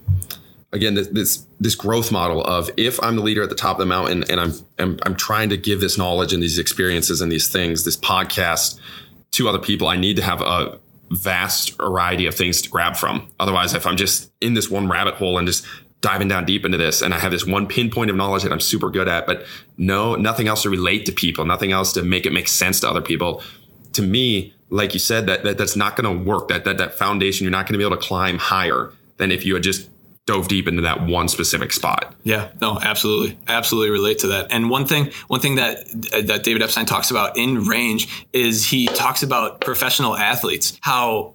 [0.71, 3.79] again this, this this, growth model of if I'm the leader at the top of
[3.79, 7.31] the mountain and I'm, I'm I'm trying to give this knowledge and these experiences and
[7.31, 8.79] these things, this podcast
[9.31, 10.79] to other people, I need to have a
[11.11, 13.29] vast variety of things to grab from.
[13.39, 15.65] Otherwise, if I'm just in this one rabbit hole and just
[16.01, 18.59] diving down deep into this and I have this one pinpoint of knowledge that I'm
[18.59, 19.45] super good at, but
[19.77, 22.89] no, nothing else to relate to people, nothing else to make it make sense to
[22.89, 23.43] other people.
[23.93, 26.47] To me, like you said, that, that that's not going to work.
[26.49, 29.45] That, that that foundation, you're not going to be able to climb higher than if
[29.45, 29.89] you had just
[30.29, 32.13] dove deep into that one specific spot.
[32.23, 34.51] Yeah, no, absolutely, absolutely relate to that.
[34.51, 35.87] And one thing, one thing that
[36.27, 41.33] that David Epstein talks about in range is he talks about professional athletes, how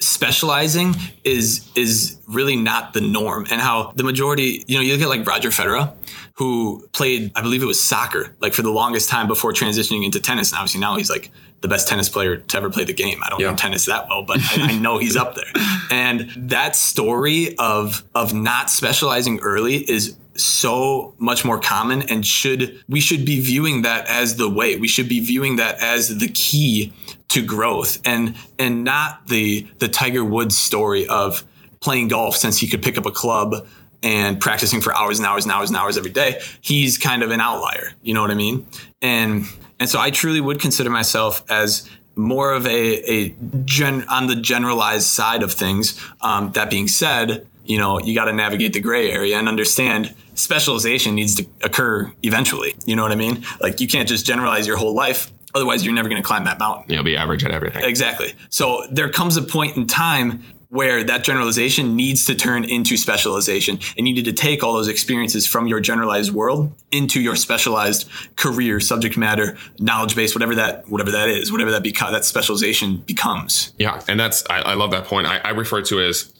[0.00, 5.02] specializing is is really not the norm and how the majority you know you look
[5.02, 5.92] at like Roger Federer
[6.34, 10.20] who played I believe it was soccer like for the longest time before transitioning into
[10.20, 13.20] tennis and obviously now he's like the best tennis player to ever play the game.
[13.24, 13.50] I don't yeah.
[13.50, 15.52] know tennis that well, but I, I, know he's up there.
[15.90, 22.80] And that story of of not specializing early is so much more common and should
[22.88, 24.76] we should be viewing that as the way.
[24.76, 26.92] We should be viewing that as the key
[27.28, 31.44] to growth and and not the the Tiger Woods story of
[31.80, 33.66] playing golf since he could pick up a club
[34.02, 36.40] and practicing for hours and hours and hours and hours every day.
[36.60, 38.66] He's kind of an outlier, you know what I mean?
[39.02, 39.44] And
[39.78, 44.34] and so I truly would consider myself as more of a, a gen on the
[44.34, 46.00] generalized side of things.
[46.20, 50.14] Um, that being said, you know, you got to navigate the gray area and understand
[50.34, 52.74] specialization needs to occur eventually.
[52.86, 53.44] You know what I mean?
[53.60, 55.32] Like you can't just generalize your whole life.
[55.58, 56.94] Otherwise, you're never going to climb that mountain.
[56.94, 57.82] You'll be average at everything.
[57.82, 58.32] Exactly.
[58.48, 63.80] So there comes a point in time where that generalization needs to turn into specialization
[63.96, 68.08] and you need to take all those experiences from your generalized world into your specialized
[68.36, 72.98] career subject matter knowledge base whatever that whatever that is whatever that becomes that specialization
[72.98, 76.32] becomes yeah and that's i, I love that point I, I refer to it as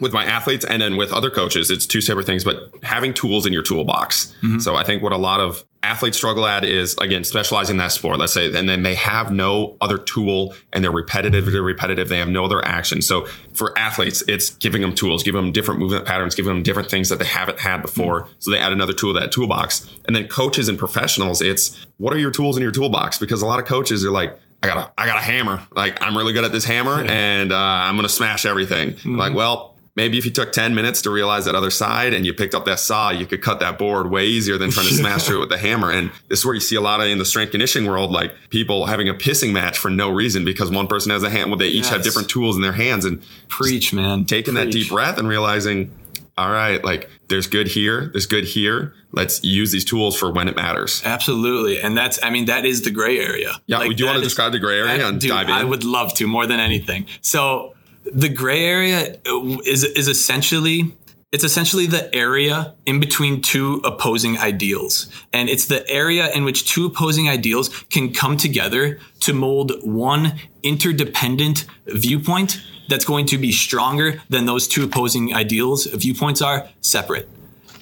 [0.00, 3.46] with my athletes and then with other coaches, it's two separate things, but having tools
[3.46, 4.34] in your toolbox.
[4.42, 4.58] Mm-hmm.
[4.58, 8.18] So I think what a lot of athletes struggle at is again specializing that sport
[8.18, 12.18] let's say and then they have no other tool and they're repetitive they're repetitive they
[12.18, 16.04] have no other action so for athletes it's giving them tools giving them different movement
[16.04, 18.32] patterns giving them different things that they haven't had before mm-hmm.
[18.40, 22.12] so they add another tool to that toolbox and then coaches and professionals it's what
[22.12, 24.76] are your tools in your toolbox because a lot of coaches are like I got
[24.76, 25.62] a, I got a hammer.
[25.72, 28.90] Like I'm really good at this hammer, and uh, I'm gonna smash everything.
[28.90, 29.16] Mm-hmm.
[29.16, 32.32] Like, well, maybe if you took 10 minutes to realize that other side and you
[32.32, 35.24] picked up that saw, you could cut that board way easier than trying to smash
[35.24, 35.90] through it with a hammer.
[35.90, 38.32] And this is where you see a lot of in the strength conditioning world, like
[38.50, 41.58] people having a pissing match for no reason because one person has a hand, well,
[41.58, 41.90] they each yes.
[41.90, 44.24] have different tools in their hands and preach, man.
[44.24, 44.66] Taking preach.
[44.66, 45.92] that deep breath and realizing
[46.40, 48.94] all right, like there's good here, there's good here.
[49.12, 51.02] Let's use these tools for when it matters.
[51.04, 51.80] Absolutely.
[51.80, 53.60] And that's, I mean, that is the gray area.
[53.66, 53.78] Yeah.
[53.78, 55.54] Like, do you want to describe the gray area and dude, dive in?
[55.54, 57.06] I would love to more than anything.
[57.20, 59.18] So the gray area
[59.66, 60.94] is is essentially
[61.32, 65.08] it's essentially the area in between two opposing ideals.
[65.32, 70.40] And it's the area in which two opposing ideals can come together to mold one
[70.64, 77.28] interdependent viewpoint that's going to be stronger than those two opposing ideals viewpoints are separate.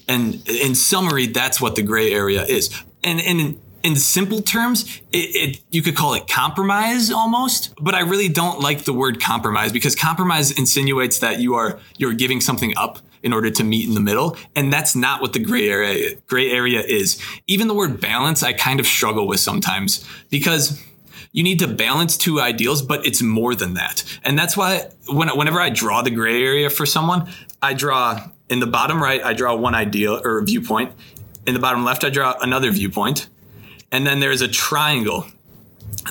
[0.07, 2.71] And in summary, that's what the gray area is.
[3.03, 8.01] And, and in, simple terms, it, it, you could call it compromise almost, but I
[8.01, 12.77] really don't like the word compromise because compromise insinuates that you are you're giving something
[12.77, 16.15] up in order to meet in the middle, and that's not what the gray area
[16.27, 17.23] gray area is.
[17.47, 20.83] Even the word balance, I kind of struggle with sometimes because
[21.33, 24.03] you need to balance two ideals, but it's more than that.
[24.25, 28.61] And that's why when, whenever I draw the gray area for someone, I draw in
[28.61, 30.93] the bottom right, I draw one ideal or viewpoint.
[31.47, 33.29] In the bottom left, I draw another viewpoint.
[33.91, 35.27] And then there's a triangle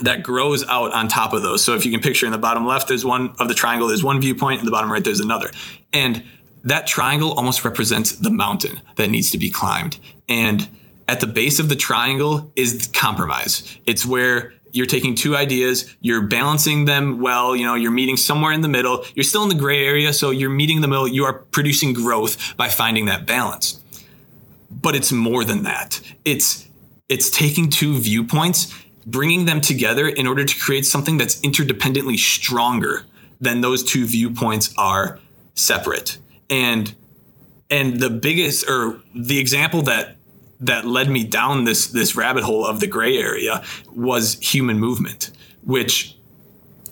[0.01, 1.63] that grows out on top of those.
[1.63, 4.03] So if you can picture in the bottom left, there's one of the triangle, there's
[4.03, 5.51] one viewpoint, in the bottom right, there's another.
[5.93, 6.23] And
[6.63, 9.99] that triangle almost represents the mountain that needs to be climbed.
[10.27, 10.67] And
[11.07, 13.77] at the base of the triangle is compromise.
[13.85, 18.51] It's where you're taking two ideas, you're balancing them well, you know, you're meeting somewhere
[18.51, 19.05] in the middle.
[19.15, 21.07] You're still in the gray area, so you're meeting the middle.
[21.07, 23.81] You are producing growth by finding that balance.
[24.69, 26.01] But it's more than that.
[26.25, 26.66] It's
[27.09, 28.73] it's taking two viewpoints,
[29.05, 33.05] bringing them together in order to create something that's interdependently stronger
[33.39, 35.19] than those two viewpoints are
[35.55, 36.17] separate.
[36.49, 36.93] And
[37.69, 40.15] and the biggest or the example that
[40.59, 45.31] that led me down this this rabbit hole of the gray area was human movement,
[45.63, 46.15] which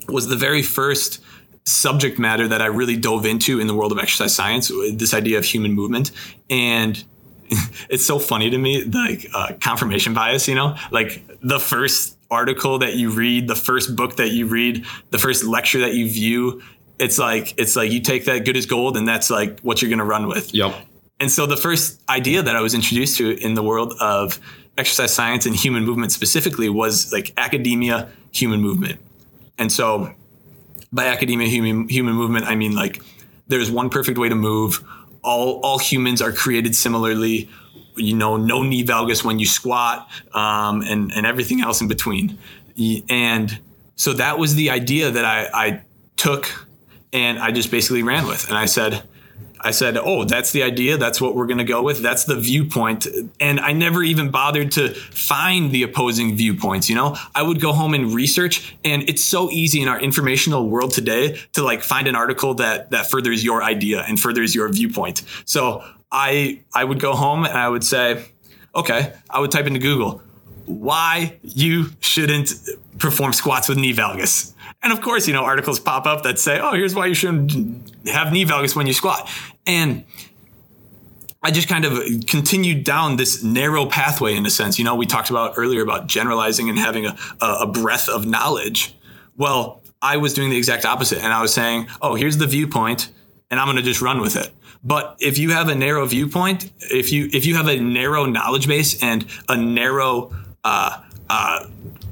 [0.07, 1.21] was the very first
[1.65, 4.71] subject matter that I really dove into in the world of exercise science.
[4.93, 6.11] This idea of human movement,
[6.49, 7.03] and
[7.89, 10.47] it's so funny to me, like uh, confirmation bias.
[10.47, 14.85] You know, like the first article that you read, the first book that you read,
[15.11, 16.61] the first lecture that you view.
[16.97, 19.89] It's like it's like you take that good as gold, and that's like what you're
[19.89, 20.53] going to run with.
[20.53, 20.73] Yep.
[21.19, 24.39] And so the first idea that I was introduced to in the world of
[24.77, 28.99] exercise science and human movement specifically was like academia, human movement.
[29.57, 30.13] And so
[30.91, 33.01] by academia, human, human movement, I mean like
[33.47, 34.83] there's one perfect way to move.
[35.25, 37.49] All, all humans are created similarly.
[37.97, 42.37] You know, no knee valgus when you squat um, and, and everything else in between.
[43.09, 43.59] And
[43.95, 45.81] so that was the idea that I, I
[46.17, 46.67] took
[47.13, 48.47] and I just basically ran with.
[48.49, 49.03] And I said,
[49.65, 50.97] I said, "Oh, that's the idea.
[50.97, 52.01] That's what we're going to go with.
[52.01, 53.07] That's the viewpoint."
[53.39, 57.17] And I never even bothered to find the opposing viewpoints, you know?
[57.33, 61.39] I would go home and research, and it's so easy in our informational world today
[61.53, 65.23] to like find an article that that furthers your idea and furthers your viewpoint.
[65.45, 68.23] So, I I would go home and I would say,
[68.75, 70.21] "Okay, I would type into Google,
[70.65, 72.53] why you shouldn't
[72.97, 74.53] perform squats with knee valgus.
[74.81, 78.07] And of course, you know, articles pop up that say, oh, here's why you shouldn't
[78.07, 79.29] have knee valgus when you squat.
[79.65, 80.05] And
[81.43, 84.79] I just kind of continued down this narrow pathway in a sense.
[84.79, 88.95] You know, we talked about earlier about generalizing and having a, a breadth of knowledge.
[89.37, 91.19] Well, I was doing the exact opposite.
[91.19, 93.09] And I was saying, oh, here's the viewpoint,
[93.49, 94.51] and I'm going to just run with it.
[94.83, 98.67] But if you have a narrow viewpoint, if you if you have a narrow knowledge
[98.67, 100.31] base and a narrow
[100.63, 101.67] uh, uh,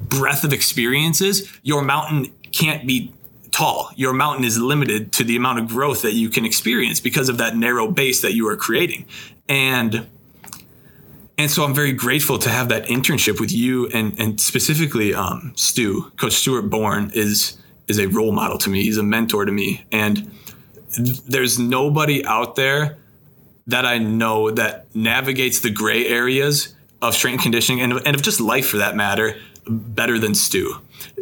[0.08, 3.12] breadth of experiences, your mountain can't be
[3.54, 3.90] tall.
[3.94, 7.38] Your mountain is limited to the amount of growth that you can experience because of
[7.38, 9.06] that narrow base that you are creating.
[9.48, 10.08] And
[11.36, 15.52] and so I'm very grateful to have that internship with you and and specifically um,
[15.54, 18.82] Stu, Coach Stuart Bourne is is a role model to me.
[18.82, 20.30] He's a mentor to me, and
[20.92, 22.98] th- there's nobody out there
[23.66, 28.22] that I know that navigates the gray areas of strength and conditioning and, and of
[28.22, 29.36] just life for that matter
[29.66, 30.74] better than Stu.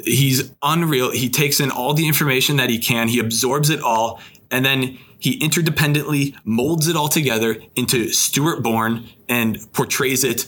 [0.05, 1.11] He's unreal.
[1.11, 4.99] He takes in all the information that he can, he absorbs it all, and then
[5.19, 10.47] he interdependently molds it all together into Stuart Bourne and portrays it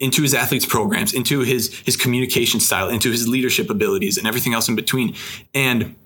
[0.00, 4.54] into his athletes programs, into his his communication style, into his leadership abilities and everything
[4.54, 5.14] else in between.
[5.54, 5.96] And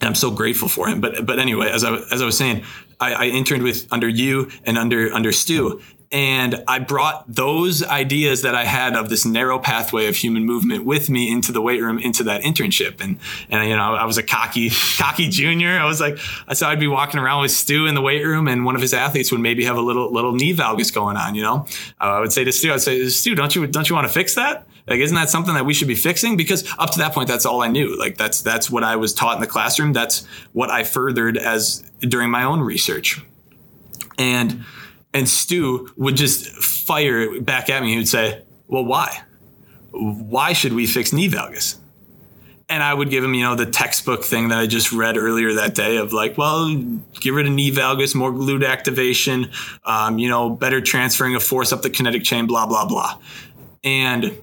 [0.00, 1.00] and I'm so grateful for him.
[1.00, 2.64] But but anyway, as I as I was saying,
[3.00, 5.80] I, I interned with under you and under under Stu,
[6.14, 10.84] and I brought those ideas that I had of this narrow pathway of human movement
[10.84, 13.00] with me into the weight room, into that internship.
[13.00, 13.18] And,
[13.50, 15.76] and, you know, I was a cocky, cocky junior.
[15.76, 18.46] I was like, I saw I'd be walking around with Stu in the weight room
[18.46, 21.34] and one of his athletes would maybe have a little, little knee valgus going on,
[21.34, 21.66] you know?
[22.00, 24.12] Uh, I would say to Stu, I'd say, Stu, don't you, don't you want to
[24.12, 24.68] fix that?
[24.86, 26.36] Like, isn't that something that we should be fixing?
[26.36, 27.98] Because up to that point, that's all I knew.
[27.98, 29.92] Like, that's, that's what I was taught in the classroom.
[29.92, 33.20] That's what I furthered as during my own research.
[34.16, 34.64] And
[35.14, 37.92] and Stu would just fire back at me.
[37.92, 39.22] He would say, "Well, why?
[39.92, 41.76] Why should we fix knee valgus?"
[42.68, 45.52] And I would give him, you know, the textbook thing that I just read earlier
[45.54, 46.74] that day of like, well,
[47.20, 49.50] get rid of knee valgus, more glute activation,
[49.84, 53.18] um, you know, better transferring of force up the kinetic chain, blah blah blah.
[53.84, 54.36] And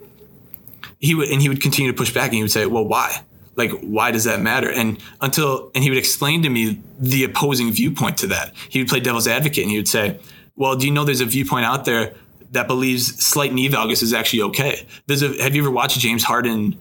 [0.99, 3.23] he would and he would continue to push back, and he would say, "Well, why?
[3.57, 7.71] Like, why does that matter?" And until and he would explain to me the opposing
[7.71, 8.53] viewpoint to that.
[8.69, 10.19] He would play devil's advocate, and he would say,
[10.61, 12.13] "Well, do you know there's a viewpoint out there
[12.51, 14.85] that believes slight knee valgus is actually okay?
[15.07, 15.29] There's a.
[15.41, 16.77] Have you ever watched James Harden?"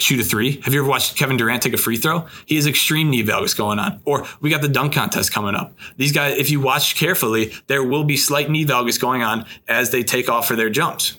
[0.00, 0.60] shoot a three.
[0.60, 2.26] Have you ever watched Kevin Durant take a free throw?
[2.46, 4.00] He has extreme knee valgus going on.
[4.04, 5.72] Or we got the dunk contest coming up.
[5.96, 9.90] These guys, if you watch carefully, there will be slight knee valgus going on as
[9.90, 11.16] they take off for their jumps.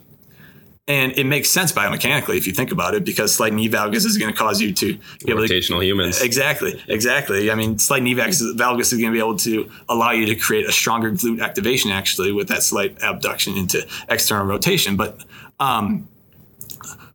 [0.89, 4.17] And it makes sense biomechanically if you think about it, because slight knee valgus is
[4.17, 6.19] going to cause you to be able rotational to, humans.
[6.19, 7.51] Exactly, exactly.
[7.51, 10.35] I mean, slight knee valgus, valgus is going to be able to allow you to
[10.35, 14.97] create a stronger glute activation actually with that slight abduction into external rotation.
[14.97, 15.23] But
[15.59, 16.08] um,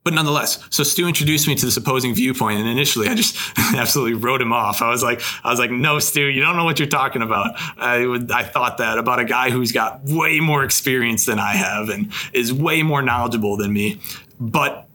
[0.05, 3.37] but nonetheless, so Stu introduced me to this opposing viewpoint, and initially I just
[3.75, 4.83] absolutely wrote him off.
[4.83, 7.53] I was like, I was like, no, Stu, you don't know what you're talking about.
[7.79, 11.53] I, would, I thought that about a guy who's got way more experience than I
[11.53, 13.99] have and is way more knowledgeable than me.
[14.39, 14.87] But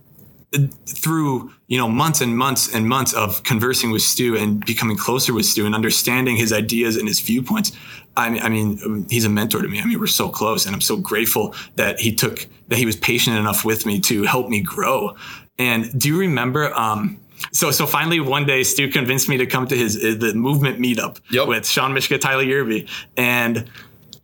[0.53, 4.97] uh, through you know months and months and months of conversing with Stu and becoming
[4.97, 7.71] closer with Stu and understanding his ideas and his viewpoints,
[8.17, 9.79] I mean, I mean, he's a mentor to me.
[9.79, 12.95] I mean, we're so close, and I'm so grateful that he took that he was
[12.95, 15.15] patient enough with me to help me grow.
[15.57, 16.73] And do you remember?
[16.73, 17.19] Um,
[17.51, 20.79] so so finally one day Stu convinced me to come to his uh, the movement
[20.79, 21.47] meetup yep.
[21.47, 23.69] with Shawn Myszka, Tyler Yearby, and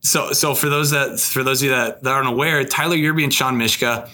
[0.01, 3.23] so so for those that for those of you that, that aren't aware, Tyler Yearby
[3.23, 4.09] and Shawn Myszka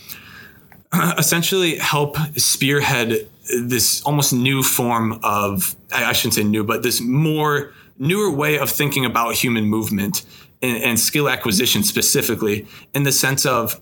[1.17, 3.27] essentially help spearhead
[3.63, 8.69] this almost new form of I shouldn't say new, but this more newer way of
[8.69, 10.25] thinking about human movement
[10.61, 13.79] and, and skill acquisition specifically in the sense of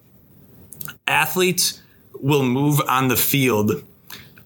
[1.08, 1.82] athletes
[2.20, 3.84] will move on the field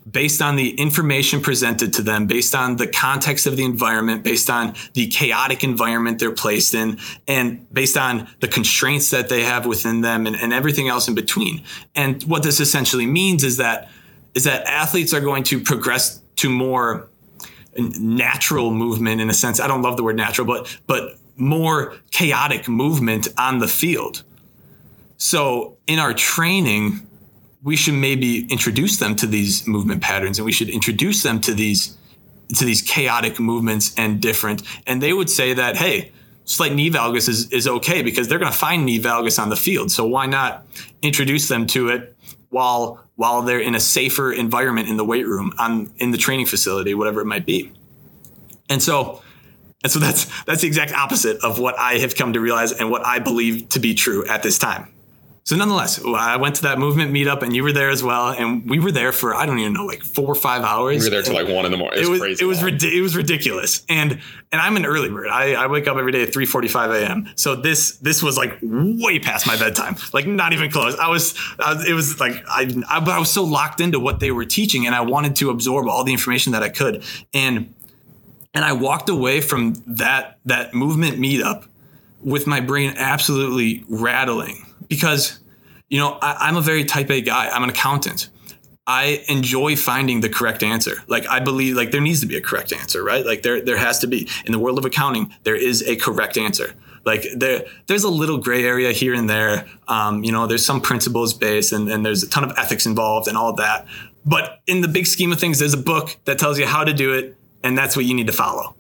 [0.10, 4.50] based on the information presented to them, based on the context of the environment, based
[4.50, 9.66] on the chaotic environment they're placed in, and based on the constraints that they have
[9.66, 11.64] within them and, and everything else in between.
[11.96, 13.90] And what this essentially means is that
[14.36, 17.08] is that athletes are going to progress to more
[17.78, 19.60] natural movement in a sense.
[19.60, 24.24] I don't love the word natural, but but more chaotic movement on the field.
[25.18, 27.08] So in our training,
[27.64, 31.54] we should maybe introduce them to these movement patterns and we should introduce them to
[31.54, 31.98] these
[32.56, 34.62] to these chaotic movements and different.
[34.86, 36.12] And they would say that, hey,
[36.46, 39.56] slight knee valgus is, is okay because they're going to find knee valgus on the
[39.56, 39.92] field.
[39.92, 40.66] So why not
[41.02, 42.16] introduce them to it
[42.50, 46.46] while while they're in a safer environment in the weight room, on in the training
[46.46, 47.72] facility, whatever it might be.
[48.70, 49.22] And so
[49.84, 52.90] and so that's that's the exact opposite of what I have come to realize and
[52.90, 54.93] what I believe to be true at this time.
[55.46, 58.30] So nonetheless, I went to that movement meetup and you were there as well.
[58.30, 61.00] And we were there for, I don't even know, like four or five hours.
[61.00, 62.00] We were there till like one in the morning.
[62.00, 62.46] It, it was, crazy.
[62.46, 63.84] It was, it was ridiculous.
[63.90, 64.22] And,
[64.54, 65.28] and I'm an early bird.
[65.28, 67.30] I, I wake up every day at 3.45 a.m.
[67.36, 70.98] So this, this was like way past my bedtime, like not even close.
[70.98, 74.22] I was, I was it was like, I, I, I was so locked into what
[74.22, 77.04] they were teaching and I wanted to absorb all the information that I could.
[77.34, 77.74] And,
[78.54, 81.68] and I walked away from that, that movement meetup
[82.22, 85.40] with my brain absolutely rattling because
[85.94, 87.50] you know, I, am a very type A guy.
[87.50, 88.30] I'm an accountant.
[88.88, 91.04] I enjoy finding the correct answer.
[91.08, 93.24] Like I believe like there needs to be a correct answer, right?
[93.24, 94.28] Like there there has to be.
[94.46, 96.74] In the world of accounting, there is a correct answer.
[97.06, 99.68] Like there there's a little gray area here and there.
[99.88, 103.28] Um, you know, there's some principles based and, and there's a ton of ethics involved
[103.28, 103.86] and all of that.
[104.26, 106.94] But in the big scheme of things, there's a book that tells you how to
[106.94, 108.76] do it, and that's what you need to follow.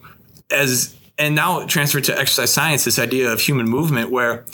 [0.50, 4.46] As and now transferred to exercise science, this idea of human movement where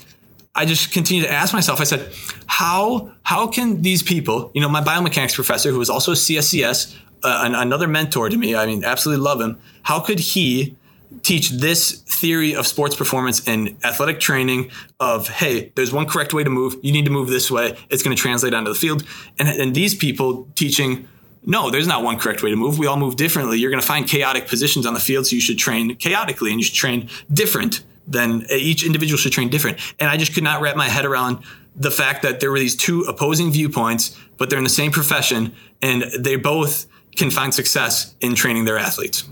[0.56, 2.12] I just continued to ask myself, I said,
[2.48, 6.96] how, how can these people, you know, my biomechanics professor, who was also a CSCS,
[7.24, 9.60] uh, an, another mentor to me, I mean, absolutely love him.
[9.84, 10.76] How could he
[11.24, 14.70] teach this theory of sports performance and athletic training
[15.00, 16.76] of, hey, there's one correct way to move.
[16.82, 17.78] You need to move this way.
[17.90, 19.04] It's going to translate onto the field.
[19.40, 21.08] And, and these people teaching,
[21.46, 22.78] no, there's not one correct way to move.
[22.78, 23.58] We all move differently.
[23.58, 26.60] You're going to find chaotic positions on the field, so you should train chaotically and
[26.60, 29.80] you should train different then each individual should train different.
[30.00, 31.44] And I just could not wrap my head around
[31.76, 35.54] the fact that there were these two opposing viewpoints, but they're in the same profession
[35.82, 39.24] and they both can find success in training their athletes.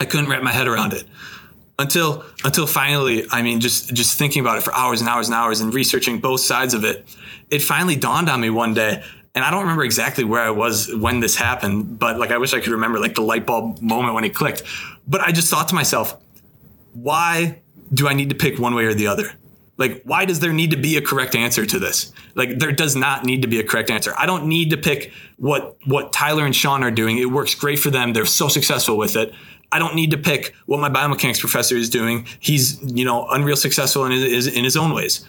[0.00, 1.04] I couldn't wrap my head around it
[1.80, 5.34] until until finally i mean just just thinking about it for hours and hours and
[5.34, 7.04] hours and researching both sides of it
[7.48, 9.02] it finally dawned on me one day
[9.34, 12.52] and i don't remember exactly where i was when this happened but like i wish
[12.52, 14.62] i could remember like the light bulb moment when it clicked
[15.08, 16.20] but i just thought to myself
[16.92, 17.59] why
[17.92, 19.32] do I need to pick one way or the other?
[19.76, 22.12] Like, why does there need to be a correct answer to this?
[22.34, 24.12] Like, there does not need to be a correct answer.
[24.18, 27.16] I don't need to pick what what Tyler and Shawn are doing.
[27.16, 28.12] It works great for them.
[28.12, 29.32] They're so successful with it.
[29.72, 32.26] I don't need to pick what my biomechanics professor is doing.
[32.40, 35.26] He's, you know, unreal successful in his, in his own ways.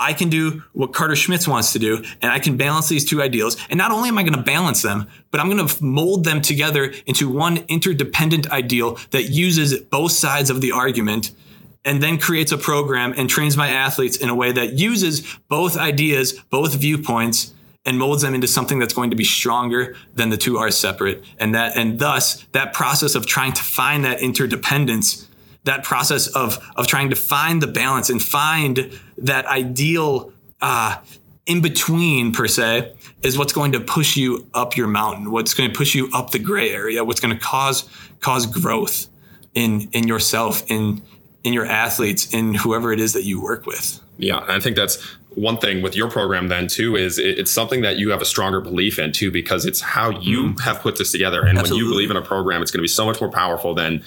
[0.00, 3.20] I can do what Carter Schmitz wants to do, and I can balance these two
[3.20, 3.56] ideals.
[3.68, 6.40] And not only am I going to balance them, but I'm going to mold them
[6.40, 11.32] together into one interdependent ideal that uses both sides of the argument
[11.88, 15.74] and then creates a program and trains my athletes in a way that uses both
[15.74, 17.54] ideas, both viewpoints,
[17.86, 21.24] and molds them into something that's going to be stronger than the two are separate.
[21.38, 25.26] And that, and thus that process of trying to find that interdependence
[25.64, 30.32] that process of of trying to find the balance and find that ideal
[30.62, 30.96] uh,
[31.46, 35.70] in between per se is what's going to push you up your mountain what's going
[35.70, 37.88] to push you up the gray area what's going to cause
[38.20, 39.08] cause growth
[39.54, 41.02] in in yourself in
[41.44, 44.76] in your athletes in whoever it is that you work with yeah and i think
[44.76, 45.02] that's
[45.34, 48.60] one thing with your program then too is it's something that you have a stronger
[48.60, 50.60] belief in too because it's how you mm.
[50.60, 51.82] have put this together and Absolutely.
[51.82, 54.02] when you believe in a program it's going to be so much more powerful than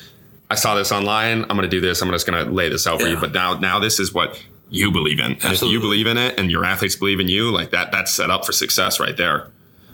[0.52, 1.44] I saw this online.
[1.44, 2.02] I'm going to do this.
[2.02, 3.16] I'm just going to lay this out for you.
[3.16, 4.38] But now, now this is what
[4.70, 5.32] you believe in.
[5.32, 8.12] And if you believe in it and your athletes believe in you, like that, that's
[8.12, 9.48] set up for success right there.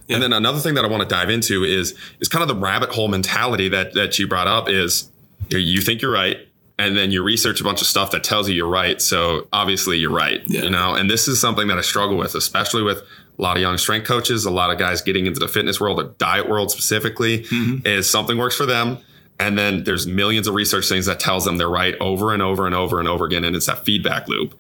[0.07, 0.15] Yeah.
[0.15, 2.55] And then another thing that I want to dive into is is kind of the
[2.55, 5.11] rabbit hole mentality that that you brought up is
[5.49, 6.47] you think you're right
[6.80, 9.01] and then you research a bunch of stuff that tells you you're right.
[9.01, 10.63] So obviously you're right, yeah.
[10.63, 10.93] you know.
[10.93, 14.07] And this is something that I struggle with, especially with a lot of young strength
[14.07, 17.86] coaches, a lot of guys getting into the fitness world, the diet world specifically, mm-hmm.
[17.86, 18.99] is something works for them
[19.39, 22.65] and then there's millions of research things that tells them they're right over and over
[22.65, 23.43] and over and over again.
[23.43, 24.55] And it's that feedback loop.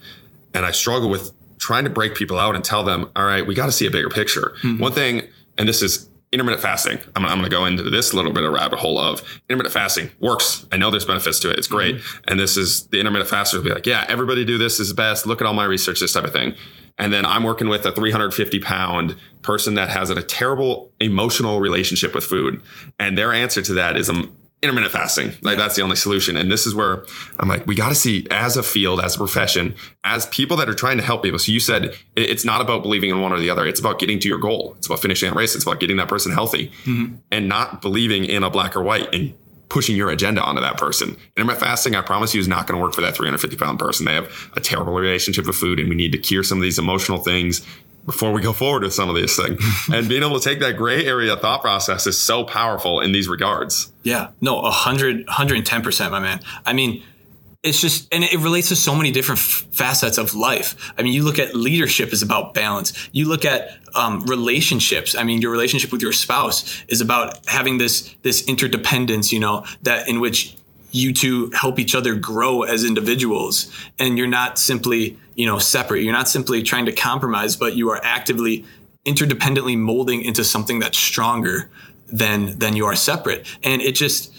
[0.53, 3.55] And I struggle with trying to break people out and tell them, all right, we
[3.55, 4.53] got to see a bigger picture.
[4.61, 4.81] Mm-hmm.
[4.81, 5.23] One thing,
[5.57, 6.99] and this is intermittent fasting.
[7.15, 10.09] I'm, I'm going to go into this little bit of rabbit hole of intermittent fasting
[10.19, 10.65] works.
[10.71, 11.57] I know there's benefits to it.
[11.57, 11.97] It's great.
[11.97, 12.29] Mm-hmm.
[12.29, 15.25] And this is the intermittent faster will be like, yeah, everybody do this is best.
[15.25, 16.55] Look at all my research, this type of thing.
[16.97, 22.15] And then I'm working with a 350 pound person that has a terrible emotional relationship
[22.15, 22.61] with food.
[22.99, 25.33] And their answer to that is, um, intermittent fasting.
[25.41, 26.35] Like that's the only solution.
[26.35, 27.05] And this is where
[27.39, 30.67] I'm like, we got to see as a field, as a profession, as people that
[30.67, 31.37] are trying to help people.
[31.37, 33.65] So you said it's not about believing in one or the other.
[33.67, 34.73] It's about getting to your goal.
[34.77, 35.53] It's about finishing that race.
[35.53, 37.15] It's about getting that person healthy mm-hmm.
[37.31, 39.33] and not believing in a black or white and
[39.69, 41.15] pushing your agenda onto that person.
[41.35, 44.05] Intermittent fasting, I promise you, is not going to work for that 350 pound person.
[44.05, 46.79] They have a terrible relationship with food and we need to cure some of these
[46.79, 47.65] emotional things
[48.07, 49.61] before we go forward with some of these things.
[49.93, 53.27] and being able to take that gray area thought process is so powerful in these
[53.27, 53.91] regards.
[54.01, 56.39] Yeah, no, 100, 110%, my man.
[56.65, 57.03] I mean,
[57.63, 60.93] it's just, and it relates to so many different f- facets of life.
[60.97, 63.09] I mean, you look at leadership is about balance.
[63.11, 65.13] You look at um, relationships.
[65.13, 69.33] I mean, your relationship with your spouse is about having this this interdependence.
[69.33, 70.55] You know, that in which
[70.91, 76.03] you two help each other grow as individuals, and you're not simply you know separate.
[76.03, 78.65] You're not simply trying to compromise but you are actively
[79.05, 81.69] interdependently molding into something that's stronger
[82.07, 83.47] than than you are separate.
[83.63, 84.33] And it just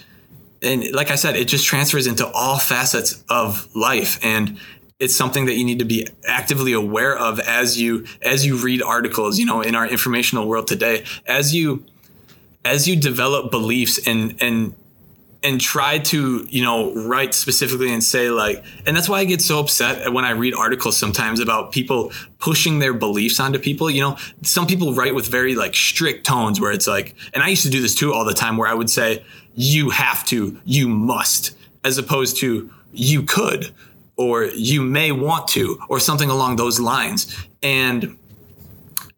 [0.61, 4.19] and like i said it just transfers into all facets of life.
[4.23, 4.59] And
[4.99, 8.83] it's something that you need to be actively aware of as you as you read
[8.83, 11.85] articles you know in our informational world today as you
[12.65, 14.75] as you develop beliefs and and
[15.43, 19.41] and try to you know write specifically and say like and that's why i get
[19.41, 23.91] so upset when i read articles sometimes about people pushing their beliefs onto people.
[23.91, 27.49] You know some people write with very like strict tones where it's like and i
[27.49, 29.25] used to do this too all the time where i would say
[29.55, 33.73] you have to you must as opposed to you could
[34.19, 37.35] or you may want to or something along those lines.
[37.63, 38.19] And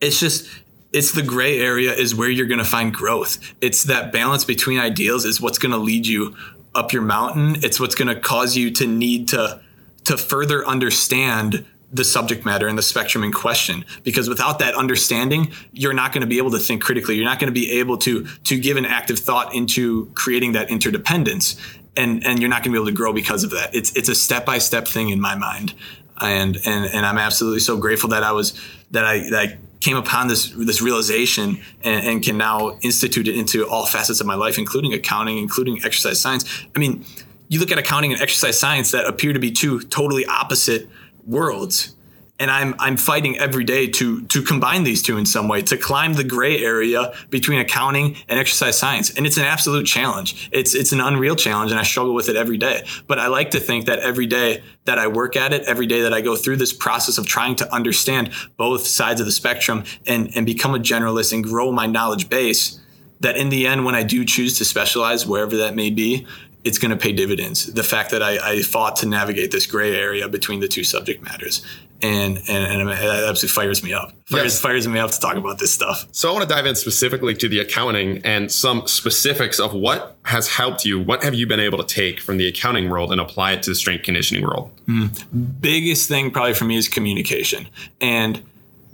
[0.01, 0.47] it's just
[0.93, 3.39] it's the gray area is where you're going to find growth.
[3.61, 6.35] It's that balance between ideals is what's going to lead you
[6.75, 7.57] up your mountain.
[7.65, 9.61] It's what's going to cause you to need to
[10.05, 13.85] to further understand the subject matter and the spectrum in question.
[14.03, 17.17] Because without that understanding you're not going to be able to think critically.
[17.17, 20.71] You're not going to be able to to give an active thought into creating that
[20.71, 21.57] interdependence.
[21.97, 23.75] And and you're not going to be able to grow because of that.
[23.75, 25.75] It's it's a step by step thing in my mind.
[26.21, 28.61] And and and I'm absolutely so grateful that I was
[28.93, 33.67] that I that came upon this this realization and, and, can now institute it into
[33.67, 36.45] all facets of my life, including accounting, including exercise science.
[36.77, 37.05] I mean,
[37.49, 40.89] you look at accounting and exercise science that appear to be two totally opposite
[41.27, 41.95] worlds
[42.41, 45.77] and I'm I'm fighting every day to to combine these two in some way to
[45.77, 49.15] climb the gray area between accounting and exercise science.
[49.15, 50.49] And it's an absolute challenge.
[50.51, 52.85] It's it's an unreal challenge and I struggle with it every day.
[53.07, 56.01] But I like to think that every day that I work at it every day
[56.01, 59.85] that I go through this process of trying to understand both sides of the spectrum
[60.07, 62.81] and and become a generalist and grow my knowledge base
[63.21, 66.27] that in the end when I do choose to specialize wherever that may be
[66.65, 67.73] it's going to pay dividends.
[67.73, 71.23] The fact that I, I, fought to navigate this gray area between the two subject
[71.23, 71.65] matters.
[72.03, 74.13] And, and, and it absolutely fires me up.
[74.27, 74.61] Fires, yes.
[74.61, 76.07] fires me up to talk about this stuff.
[76.13, 80.17] So I want to dive in specifically to the accounting and some specifics of what
[80.25, 80.99] has helped you.
[80.99, 83.71] What have you been able to take from the accounting world and apply it to
[83.71, 84.71] the strength conditioning world?
[84.87, 85.61] Mm.
[85.61, 87.69] Biggest thing probably for me is communication.
[88.01, 88.43] And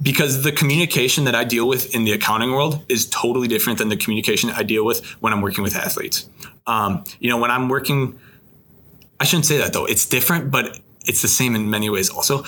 [0.02, 3.88] because the communication that I deal with in the accounting world is totally different than
[3.88, 6.28] the communication I deal with when I'm working with athletes.
[6.66, 8.18] Um, you know, when I'm working,
[9.18, 9.86] I shouldn't say that though.
[9.86, 12.42] It's different, but it's the same in many ways also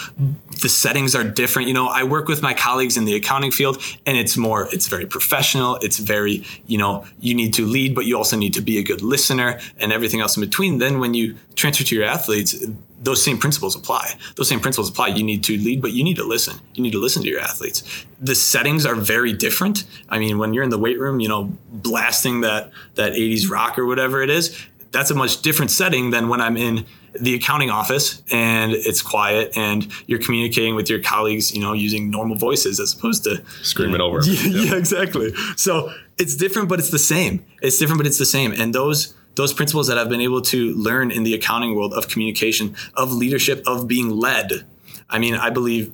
[0.60, 3.82] the settings are different you know i work with my colleagues in the accounting field
[4.06, 8.04] and it's more it's very professional it's very you know you need to lead but
[8.04, 11.14] you also need to be a good listener and everything else in between then when
[11.14, 12.64] you transfer to your athletes
[13.00, 14.14] those same principles apply.
[14.36, 15.08] Those same principles apply.
[15.08, 16.58] You need to lead, but you need to listen.
[16.74, 18.04] You need to listen to your athletes.
[18.20, 19.84] The settings are very different.
[20.08, 23.78] I mean, when you're in the weight room, you know, blasting that that 80s rock
[23.78, 24.56] or whatever it is,
[24.90, 26.86] that's a much different setting than when I'm in
[27.20, 32.10] the accounting office and it's quiet and you're communicating with your colleagues, you know, using
[32.10, 34.20] normal voices as opposed to screaming you know, over.
[34.24, 35.34] Yeah, yeah, exactly.
[35.56, 37.44] So it's different, but it's the same.
[37.62, 38.52] It's different, but it's the same.
[38.52, 42.08] And those those principles that I've been able to learn in the accounting world of
[42.08, 44.66] communication, of leadership, of being led.
[45.08, 45.92] I mean, I believe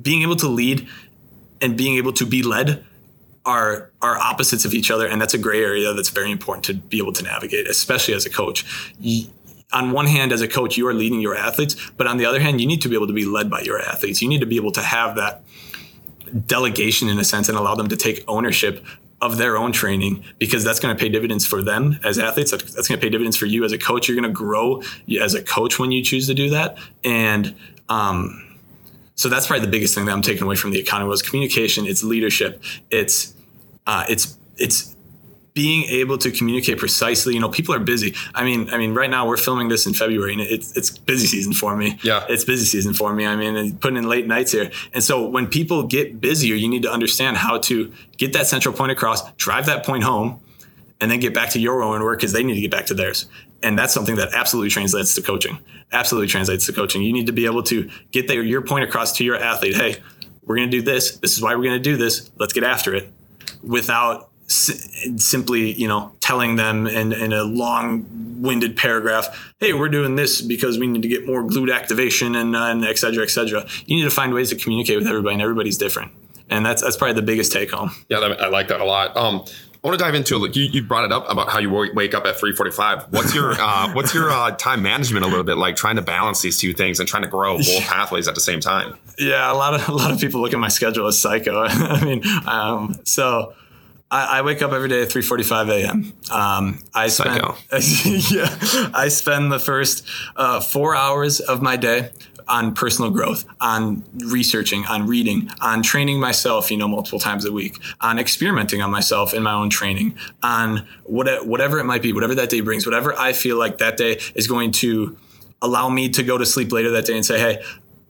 [0.00, 0.88] being able to lead
[1.60, 2.84] and being able to be led
[3.46, 6.74] are are opposites of each other, and that's a gray area that's very important to
[6.74, 8.64] be able to navigate, especially as a coach.
[9.72, 12.40] On one hand, as a coach, you are leading your athletes, but on the other
[12.40, 14.22] hand, you need to be able to be led by your athletes.
[14.22, 15.42] You need to be able to have that
[16.46, 18.84] delegation in a sense and allow them to take ownership
[19.20, 22.50] of their own training because that's going to pay dividends for them as athletes.
[22.50, 24.08] That's going to pay dividends for you as a coach.
[24.08, 24.82] You're going to grow
[25.20, 26.76] as a coach when you choose to do that.
[27.04, 27.54] And
[27.88, 28.58] um,
[29.14, 31.86] so that's probably the biggest thing that I'm taking away from the economy was communication.
[31.86, 32.62] It's leadership.
[32.90, 33.34] It's
[33.86, 34.93] uh, it's it's
[35.54, 37.34] being able to communicate precisely.
[37.34, 38.14] You know, people are busy.
[38.34, 41.26] I mean, I mean, right now we're filming this in February, and it's it's busy
[41.26, 41.98] season for me.
[42.02, 43.24] Yeah, it's busy season for me.
[43.24, 46.82] I mean, putting in late nights here, and so when people get busier, you need
[46.82, 50.40] to understand how to get that central point across, drive that point home,
[51.00, 52.94] and then get back to your own work because they need to get back to
[52.94, 53.26] theirs.
[53.62, 55.58] And that's something that absolutely translates to coaching.
[55.92, 57.00] Absolutely translates to coaching.
[57.02, 59.74] You need to be able to get their, your point across to your athlete.
[59.74, 59.96] Hey,
[60.42, 61.16] we're going to do this.
[61.16, 62.30] This is why we're going to do this.
[62.36, 63.08] Let's get after it
[63.62, 70.40] without simply, you know, telling them in, in a long-winded paragraph, "Hey, we're doing this
[70.40, 73.66] because we need to get more glute activation and, uh, and et cetera, et cetera."
[73.86, 76.12] You need to find ways to communicate with everybody, and everybody's different,
[76.50, 77.90] and that's that's probably the biggest take home.
[78.08, 79.16] Yeah, I like that a lot.
[79.16, 79.44] Um,
[79.84, 80.56] I want to dive into it.
[80.56, 83.12] You, you brought it up about how you wake up at 3:45.
[83.12, 85.76] What's your uh, what's your uh, time management a little bit like?
[85.76, 88.60] Trying to balance these two things and trying to grow both pathways at the same
[88.60, 88.96] time.
[89.18, 91.64] Yeah, a lot of a lot of people look at my schedule as psycho.
[91.68, 93.52] I mean, um, so
[94.14, 96.12] I, I, wake up every day at 3:45 a.m.
[96.30, 97.42] Um, I spend
[98.30, 100.06] yeah, I spend the first
[100.36, 102.10] uh, four hours of my day
[102.46, 107.50] on personal growth, on researching, on reading, on training myself, you know, multiple times a
[107.50, 112.12] week, on experimenting on myself in my own training, on what, whatever it might be,
[112.12, 115.16] whatever that day brings, whatever I feel like that day is going to
[115.62, 117.64] allow me to go to sleep later that day and say, hey,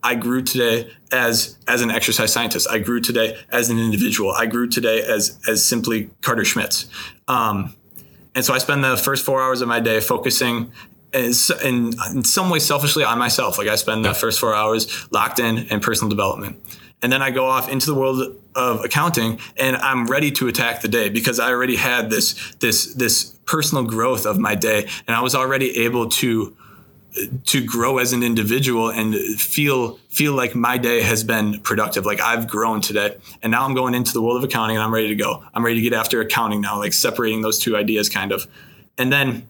[0.04, 2.68] I grew today as as an exercise scientist.
[2.70, 4.32] I grew today as an individual.
[4.32, 6.86] I grew today as as simply Carter Schmitz.
[7.26, 7.74] Um,
[8.34, 10.70] and so I spend the first four hours of my day focusing
[11.14, 13.56] is in, in some way selfishly on myself.
[13.56, 16.60] Like I spend the first four hours locked in in personal development.
[17.00, 20.80] And then I go off into the world of accounting and I'm ready to attack
[20.80, 25.16] the day because I already had this this this personal growth of my day and
[25.16, 26.56] I was already able to
[27.44, 32.20] to grow as an individual and feel feel like my day has been productive like
[32.20, 35.08] i've grown today and now i'm going into the world of accounting and i'm ready
[35.08, 38.32] to go i'm ready to get after accounting now like separating those two ideas kind
[38.32, 38.48] of
[38.98, 39.46] and then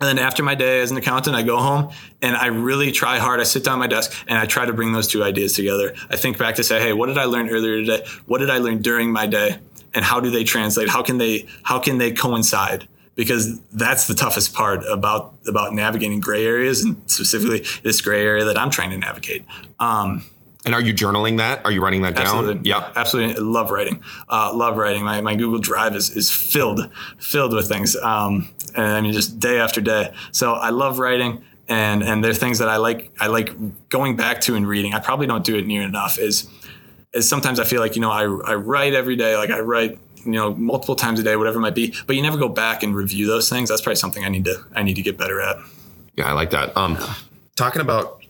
[0.00, 1.90] and then after my day as an accountant, I go home
[2.22, 3.38] and I really try hard.
[3.38, 5.94] I sit down my desk and I try to bring those two ideas together.
[6.08, 8.06] I think back to say, hey, what did I learn earlier today?
[8.24, 9.58] What did I learn during my day?
[9.92, 10.88] And how do they translate?
[10.88, 12.88] How can they how can they coincide?
[13.20, 18.46] Because that's the toughest part about about navigating gray areas and specifically this gray area
[18.46, 19.44] that I'm trying to navigate.
[19.78, 20.24] Um,
[20.64, 21.62] and are you journaling that?
[21.66, 22.54] Are you writing that absolutely.
[22.54, 22.64] down?
[22.64, 23.42] Yeah, absolutely.
[23.42, 24.02] Love writing.
[24.26, 25.04] Uh, love writing.
[25.04, 27.94] My, my Google Drive is, is filled filled with things.
[27.94, 30.14] Um, and I mean, just day after day.
[30.32, 33.12] So I love writing, and and there are things that I like.
[33.20, 33.54] I like
[33.90, 34.94] going back to and reading.
[34.94, 36.18] I probably don't do it near enough.
[36.18, 36.48] Is
[37.12, 39.36] is sometimes I feel like you know I I write every day.
[39.36, 42.22] Like I write you know multiple times a day whatever it might be but you
[42.22, 44.94] never go back and review those things that's probably something i need to i need
[44.94, 45.56] to get better at
[46.16, 46.98] yeah i like that um
[47.56, 48.20] talking about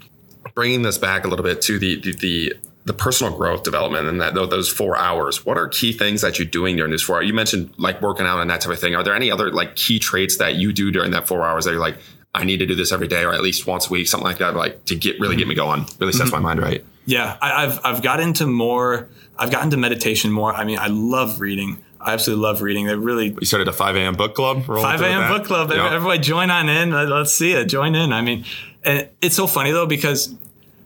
[0.54, 4.20] bringing this back a little bit to the the the, the personal growth development and
[4.20, 7.26] that those four hours, what are key things that you're doing during this four hours?
[7.26, 8.94] You mentioned like working out and that type of thing.
[8.94, 11.72] Are there any other like key traits that you do during that four hours that
[11.72, 11.98] you're like,
[12.34, 14.38] I need to do this every day or at least once a week, something like
[14.38, 16.42] that, like to get really get me going, really sets mm-hmm.
[16.42, 16.84] my mind right.
[17.10, 19.08] Yeah, I, have I've got into more.
[19.36, 20.54] I've gotten to meditation more.
[20.54, 21.82] I mean, I love reading.
[22.00, 22.86] I absolutely love reading.
[22.86, 23.36] They really.
[23.40, 24.14] You started a 5 a.m.
[24.14, 24.64] book club.
[24.64, 25.28] 5 a.m.
[25.28, 25.70] book club.
[25.70, 25.92] Yep.
[25.92, 26.92] Everybody join on in.
[26.92, 27.64] Let's see it.
[27.64, 28.12] Join in.
[28.12, 28.44] I mean,
[28.84, 30.32] and it's so funny though because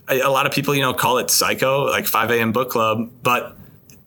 [0.09, 2.53] a lot of people, you know, call it psycho, like 5 a.m.
[2.53, 3.59] book club, but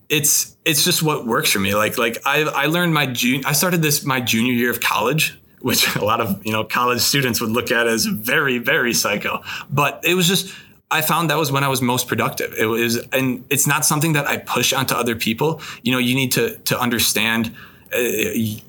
[0.09, 1.75] it's it's just what works for me.
[1.75, 3.43] Like like I I learned my June.
[3.45, 7.01] I started this my junior year of college, which a lot of you know college
[7.01, 9.43] students would look at as very very psycho.
[9.69, 10.51] But it was just
[10.89, 12.53] I found that was when I was most productive.
[12.57, 15.61] It was, and it's not something that I push onto other people.
[15.81, 17.55] You know, you need to to understand.
[17.93, 18.61] Uh,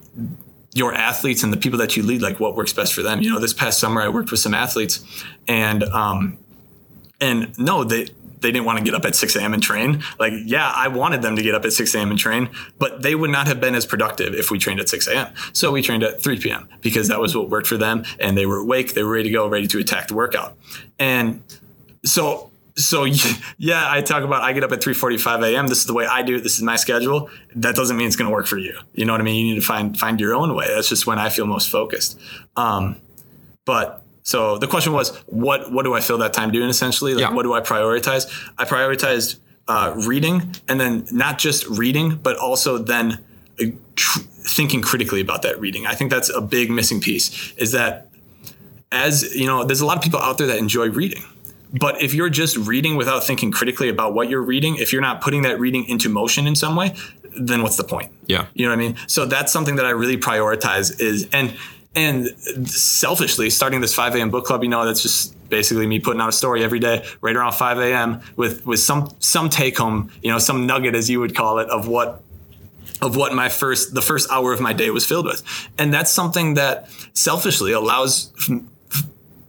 [0.75, 3.21] your athletes and the people that you lead, like what works best for them.
[3.21, 5.05] You know, this past summer I worked with some athletes,
[5.49, 6.39] and um,
[7.21, 8.09] and no, they
[8.41, 9.53] they didn't want to get up at 6 a.m.
[9.53, 10.03] and train.
[10.19, 12.11] Like, yeah, I wanted them to get up at 6 a.m.
[12.11, 15.09] and train, but they would not have been as productive if we trained at 6
[15.09, 15.33] a.m.
[15.53, 16.69] So we trained at 3 p.m.
[16.81, 18.05] because that was what worked for them.
[18.21, 20.57] And they were awake, they were ready to go, ready to attack the workout.
[20.99, 21.43] And
[22.05, 23.05] so, so
[23.59, 25.67] yeah, I talk about I get up at 3:45 a.m.
[25.67, 26.43] This is the way I do it.
[26.43, 27.31] This is my schedule.
[27.57, 28.79] That doesn't mean it's going to work for you.
[28.93, 29.47] You know what I mean?
[29.47, 30.67] You need to find find your own way.
[30.69, 32.19] That's just when I feel most focused.
[32.57, 32.97] Um,
[33.65, 36.69] but so the question was, what what do I fill that time doing?
[36.69, 37.33] Essentially, like, yeah.
[37.33, 38.27] what do I prioritize?
[38.59, 39.39] I prioritized
[39.69, 43.25] uh, reading, and then not just reading, but also then
[43.61, 45.87] uh, tr- thinking critically about that reading.
[45.87, 47.53] I think that's a big missing piece.
[47.57, 48.09] Is that
[48.91, 51.23] as you know, there's a lot of people out there that enjoy reading.
[51.73, 55.21] But if you're just reading without thinking critically about what you're reading, if you're not
[55.21, 56.95] putting that reading into motion in some way,
[57.39, 58.11] then what's the point?
[58.27, 58.47] Yeah.
[58.55, 58.97] You know what I mean?
[59.07, 61.57] So that's something that I really prioritize is and
[61.95, 62.29] and
[62.69, 64.31] selfishly, starting this 5 a.m.
[64.31, 67.35] book club, you know, that's just basically me putting out a story every day, right
[67.35, 68.21] around 5 a.m.
[68.37, 71.69] with with some some take home, you know, some nugget as you would call it,
[71.69, 72.23] of what
[73.01, 75.43] of what my first the first hour of my day was filled with,
[75.79, 78.33] and that's something that selfishly allows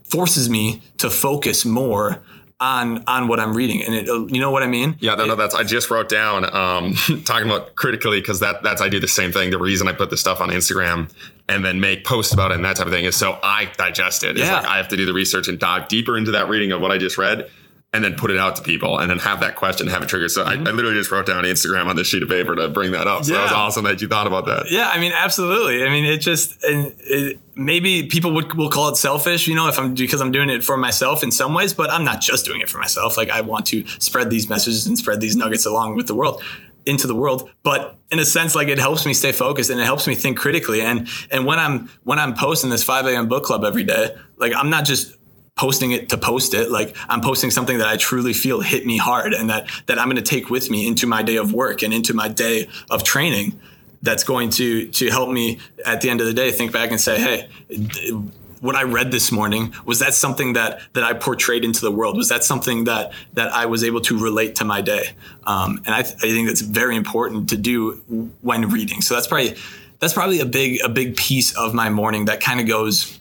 [0.10, 2.22] forces me to focus more
[2.60, 4.98] on on what I'm reading, and it, you know what I mean?
[5.00, 6.94] Yeah, no, no, that's I just wrote down um,
[7.26, 9.50] talking about critically because that that's I do the same thing.
[9.50, 11.10] The reason I put this stuff on Instagram
[11.48, 14.24] and then make posts about it and that type of thing is so I digest
[14.24, 14.38] it.
[14.38, 14.58] It's yeah.
[14.58, 16.92] like I have to do the research and dive deeper into that reading of what
[16.92, 17.50] I just read
[17.92, 20.30] and then put it out to people and then have that question have it trigger.
[20.30, 20.68] So mm-hmm.
[20.68, 23.08] I, I, literally just wrote down Instagram on this sheet of paper to bring that
[23.08, 23.26] up.
[23.26, 23.40] So yeah.
[23.40, 24.70] that was awesome that you thought about that.
[24.70, 25.84] Yeah, I mean, absolutely.
[25.84, 29.68] I mean, it just and it, maybe people would will call it selfish, you know,
[29.68, 32.46] if I'm because I'm doing it for myself in some ways, but I'm not just
[32.46, 33.18] doing it for myself.
[33.18, 36.44] Like I want to spread these messages and spread these nuggets along with the world
[36.86, 39.84] into the world but in a sense like it helps me stay focused and it
[39.84, 43.44] helps me think critically and and when i'm when i'm posting this 5 a.m book
[43.44, 45.14] club every day like i'm not just
[45.60, 46.72] posting it to post it.
[46.72, 50.06] Like I'm posting something that I truly feel hit me hard and that that I'm
[50.06, 53.04] going to take with me into my day of work and into my day of
[53.04, 53.60] training.
[54.02, 57.00] That's going to to help me at the end of the day think back and
[57.00, 57.50] say, hey.
[58.62, 62.18] What I read this morning was that something that that I portrayed into the world.
[62.18, 65.12] Was that something that that I was able to relate to my day?
[65.46, 68.02] Um, and I, th- I think that's very important to do
[68.42, 69.00] when reading.
[69.02, 69.56] So that's probably
[70.00, 73.19] that's probably a big a big piece of my morning that kind of goes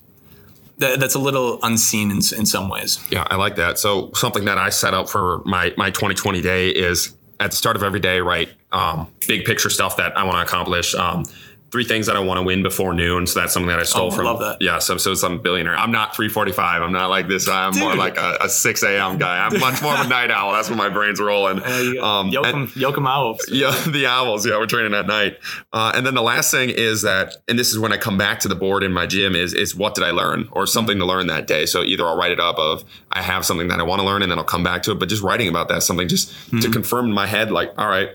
[0.78, 3.04] that, that's a little unseen in, in some ways.
[3.10, 3.78] Yeah, I like that.
[3.78, 7.76] So something that I set up for my my 2020 day is at the start
[7.76, 8.48] of every day, right?
[8.72, 10.94] Um, big picture stuff that I want to accomplish.
[10.94, 11.24] Um,
[11.70, 13.26] three things that I want to win before noon.
[13.26, 14.24] So that's something that I stole oh, from.
[14.24, 14.58] Love that.
[14.60, 14.78] Yeah.
[14.78, 15.76] So so some billionaire.
[15.76, 16.82] I'm not 345.
[16.82, 17.48] I'm not like this.
[17.48, 17.82] I'm Dude.
[17.82, 19.18] more like a, a 6 a.m.
[19.18, 19.44] guy.
[19.44, 20.52] I'm much more of a night owl.
[20.52, 21.58] That's when my brain's rolling.
[21.58, 23.44] Uh, um, Yoakum, owls.
[23.50, 24.46] Yeah, the owls.
[24.46, 25.38] Yeah, we're training at night.
[25.72, 28.40] Uh, and then the last thing is that, and this is when I come back
[28.40, 31.04] to the board in my gym is is what did I learn or something to
[31.04, 31.66] learn that day.
[31.66, 34.22] So either I'll write it up of I have something that I want to learn
[34.22, 34.98] and then I'll come back to it.
[34.98, 36.60] But just writing about that something just mm-hmm.
[36.60, 38.10] to confirm in my head like all right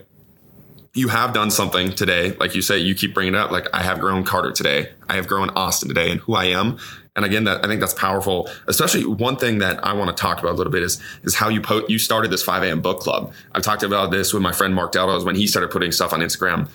[0.94, 2.36] you have done something today.
[2.36, 3.50] Like you say, you keep bringing it up.
[3.50, 4.90] Like I have grown Carter today.
[5.08, 6.78] I have grown Austin today and who I am.
[7.16, 8.48] And again, that I think that's powerful.
[8.66, 11.48] Especially one thing that I want to talk about a little bit is is how
[11.48, 12.80] you po- you started this 5 a.m.
[12.80, 13.32] book club.
[13.52, 16.20] I've talked about this with my friend Mark Deldos when he started putting stuff on
[16.20, 16.68] Instagram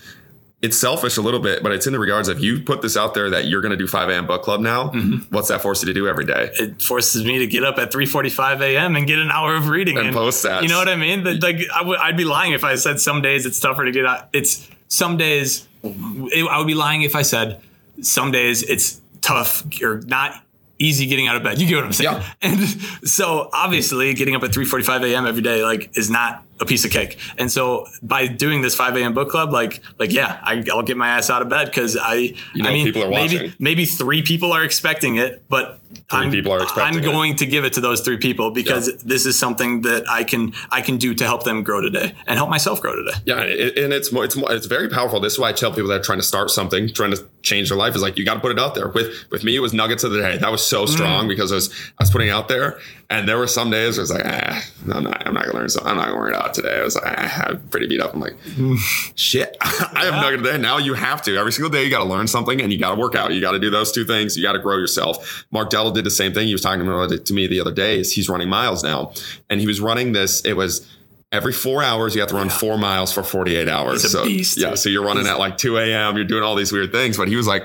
[0.62, 3.14] it's selfish a little bit, but it's in the regards of you put this out
[3.14, 4.28] there that you're going to do 5 a.m.
[4.28, 4.90] book club now.
[4.90, 5.34] Mm-hmm.
[5.34, 6.52] What's that force you to do every day?
[6.60, 8.96] It forces me to get up at 3:45 a.m.
[8.98, 10.64] and get an hour of reading and, and post that.
[10.64, 11.24] You know what I mean?
[11.24, 14.06] like I w- I'd be lying if I said some days it's tougher to get
[14.06, 14.28] out.
[14.34, 17.62] It's some days it, I would be lying if I said
[18.02, 20.44] some days it's tough or not
[20.78, 21.60] easy getting out of bed.
[21.60, 22.12] You get what I'm saying?
[22.12, 22.26] Yeah.
[22.42, 22.60] And
[23.08, 25.26] so obviously getting up at 3:45 a.m.
[25.26, 27.18] every day like is not a piece of cake.
[27.38, 29.14] And so by doing this 5 a.m.
[29.14, 32.14] book club, like, like, yeah, I, will get my ass out of bed because I,
[32.16, 33.54] you know, I mean, people are maybe, watching.
[33.60, 37.12] maybe three people are expecting it, but Three I'm, people are expecting I'm it.
[37.12, 38.96] going to give it to those three people because Yeah.
[39.04, 42.38] this is something that I can, I can do to help them grow today and
[42.38, 43.18] help myself grow today.
[43.26, 45.20] Yeah, and it's more, it's more, it's very powerful.
[45.20, 47.70] This is why I tell people that are trying to start something, trying to change
[47.70, 48.90] their life, is like you got to put it out there.
[48.90, 50.38] With with me, it was nuggets of the day.
[50.38, 50.90] That was so mm.
[50.90, 52.80] strong because I was I was putting it out there,
[53.12, 55.58] and there were some days where it's like, ah, no, I'm not, I'm not gonna
[55.58, 55.70] learn.
[55.70, 56.80] So I'm not gonna work it out today.
[56.80, 58.14] I was like, ah, I'm pretty beat up.
[58.14, 58.38] I'm like,
[59.16, 60.58] shit, I have nugget of the day.
[60.60, 61.84] Now you have to every single day.
[61.84, 63.34] You got to learn something, and you got to work out.
[63.34, 64.38] You got to do those two things.
[64.38, 65.46] You got to grow yourself.
[65.52, 66.48] Mark Della did the same thing.
[66.48, 68.00] He was talking about it to me the other day.
[68.00, 69.14] Is he's running miles now,
[69.50, 70.42] and he was running this.
[70.46, 70.88] It was
[71.32, 74.12] every four hours you have to run four miles for 48 hours.
[74.12, 74.58] So beast.
[74.58, 76.16] yeah, so you're running at like 2 a.m.
[76.16, 77.18] You're doing all these weird things.
[77.18, 77.64] But he was like,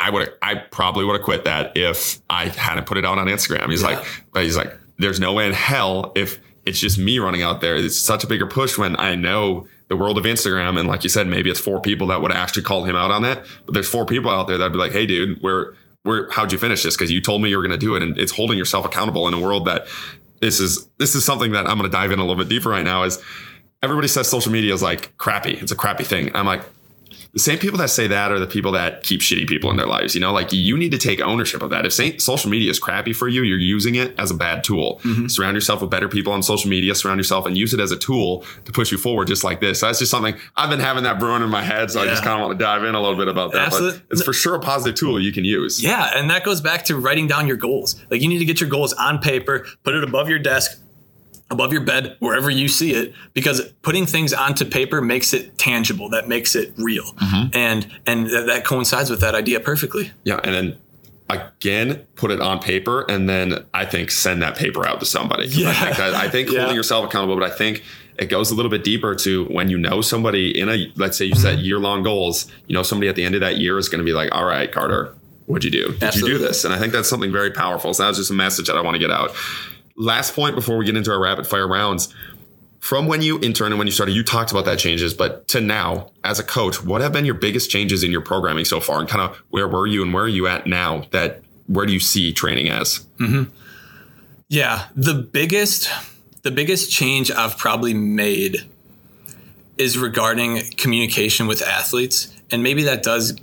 [0.00, 3.26] I would, I probably would have quit that if I hadn't put it out on
[3.26, 3.68] Instagram.
[3.68, 7.42] He's like, but he's like, there's no way in hell if it's just me running
[7.42, 7.76] out there.
[7.76, 10.78] It's such a bigger push when I know the world of Instagram.
[10.78, 13.22] And like you said, maybe it's four people that would actually call him out on
[13.22, 13.44] that.
[13.64, 16.58] But there's four people out there that'd be like, hey, dude, where, where, how'd you
[16.58, 16.94] finish this?
[16.94, 19.26] Because you told me you were going to do it, and it's holding yourself accountable
[19.28, 19.86] in a world that
[20.40, 22.68] this is this is something that I'm going to dive in a little bit deeper
[22.68, 23.02] right now.
[23.02, 23.20] Is
[23.82, 25.54] everybody says social media is like crappy.
[25.54, 26.30] It's a crappy thing.
[26.34, 26.62] I'm like,
[27.32, 29.86] the same people that say that are the people that keep shitty people in their
[29.86, 30.14] lives.
[30.14, 31.84] You know, like you need to take ownership of that.
[31.84, 35.00] If social media is crappy for you, you're using it as a bad tool.
[35.04, 35.28] Mm-hmm.
[35.28, 36.94] Surround yourself with better people on social media.
[36.94, 39.80] Surround yourself and use it as a tool to push you forward, just like this.
[39.80, 41.90] So that's just something I've been having that brewing in my head.
[41.90, 43.66] So I just kind of want to dive in a little bit about that.
[43.66, 44.00] Absolutely.
[44.08, 45.82] But it's for sure a positive tool you can use.
[45.82, 48.02] Yeah, and that goes back to writing down your goals.
[48.10, 50.80] Like you need to get your goals on paper, put it above your desk,
[51.50, 56.08] above your bed, wherever you see it, because putting things onto paper makes it tangible.
[56.10, 57.56] That makes it real, Mm-hmm.
[57.56, 60.12] and and th- that coincides with that idea perfectly.
[60.24, 60.76] Yeah, and then
[61.30, 65.44] again, put it on paper, and then I think send that paper out to somebody.
[65.48, 65.72] 'Cause I Yeah.
[65.84, 66.60] think, that, I think Yeah.
[66.60, 67.82] holding yourself accountable, but I think
[68.18, 71.26] it goes a little bit deeper to when you know somebody in a let's say
[71.26, 72.46] you set year long goals.
[72.66, 74.44] You know somebody at the end of that year is going to be like, "All
[74.44, 75.14] right, Carter,
[75.46, 75.92] what'd you do?
[75.98, 77.92] Did you do this?" And I think that's something very powerful.
[77.94, 79.32] So that was just a message that I want to get out.
[79.98, 82.14] Last point before we get into our rapid fire rounds
[82.80, 85.60] from when you interned and when you started, you talked about that changes, but to
[85.60, 89.00] now, as a coach, what have been your biggest changes in your programming so far?
[89.00, 91.92] And kind of where were you and where are you at now that where do
[91.92, 93.00] you see training as?
[93.18, 93.52] Mm-hmm.
[94.48, 95.90] Yeah, the biggest
[96.42, 98.64] the biggest change I've probably made
[99.76, 103.36] is regarding communication with athletes and maybe that does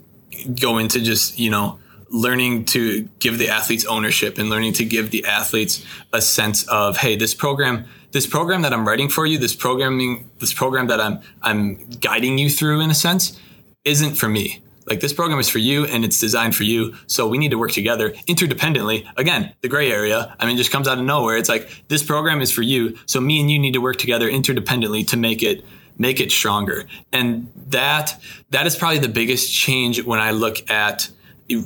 [0.60, 1.78] go into just, you know,
[2.10, 5.84] learning to give the athletes ownership and learning to give the athletes
[6.14, 10.30] a sense of hey, this program this program that I'm writing for you, this programming
[10.40, 13.40] this program that I'm I'm guiding you through in a sense
[13.84, 14.62] isn't for me.
[14.86, 16.96] Like this program is for you and it's designed for you.
[17.08, 19.08] So we need to work together interdependently.
[19.18, 21.38] Again, the gray area, I mean, just comes out of nowhere.
[21.38, 22.98] It's like this program is for you.
[23.08, 25.66] So me and you need to work together interdependently to make it
[25.98, 26.86] make it stronger.
[27.12, 31.10] And that that is probably the biggest change when I look at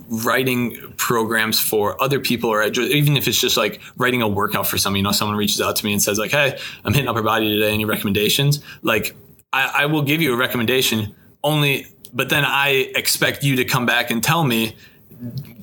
[0.10, 4.78] writing programs for other people or even if it's just like writing a workout for
[4.78, 7.22] someone you know someone reaches out to me and says like hey i'm hitting upper
[7.22, 7.74] body today.
[7.74, 8.62] Any recommendations?
[8.82, 9.16] Like
[9.54, 13.86] I, I will give you a recommendation only but then i expect you to come
[13.86, 14.76] back and tell me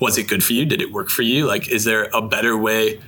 [0.00, 0.66] was it good for you?
[0.66, 1.46] Did it work for you?
[1.46, 3.00] Like is there a better way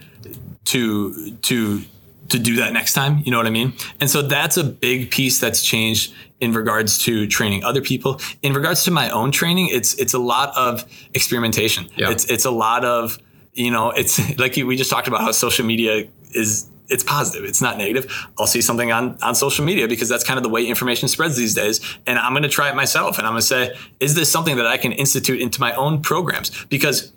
[0.66, 1.82] to to
[2.28, 3.72] to do that next time you know what i mean?
[4.00, 8.20] And so that's a big piece that's changed in regards to training other people.
[8.42, 11.88] In regards to my own training it's it's a lot of experimentation.
[11.96, 12.10] Yeah.
[12.10, 13.18] it's it's a lot of
[13.54, 17.46] you know it's like we just talked about how social media is it's positive.
[17.46, 18.10] It's not negative.
[18.38, 21.36] I'll see something on on social media because that's kind of the way information spreads
[21.36, 21.80] these days.
[22.06, 24.56] And i'm going to try it myself and i'm going to say is this something
[24.56, 26.64] that i can institute into my own programs?
[26.66, 27.12] Because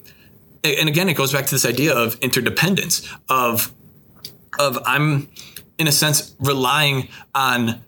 [0.64, 3.74] and again it goes back to this idea of interdependence of
[4.60, 5.30] of I'm
[5.78, 7.82] in a sense relying on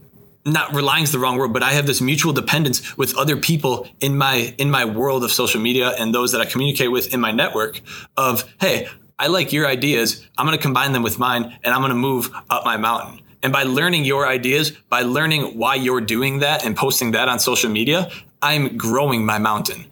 [0.46, 3.88] not relying is the wrong word, but I have this mutual dependence with other people
[4.02, 7.20] in my in my world of social media and those that I communicate with in
[7.20, 7.82] my network
[8.18, 10.28] of hey, I like your ideas.
[10.38, 13.22] I'm going to combine them with mine and I'm going to move up my mountain.
[13.42, 17.40] And by learning your ideas, by learning why you're doing that and posting that on
[17.40, 18.10] social media,
[18.44, 19.86] I'm growing my mountain,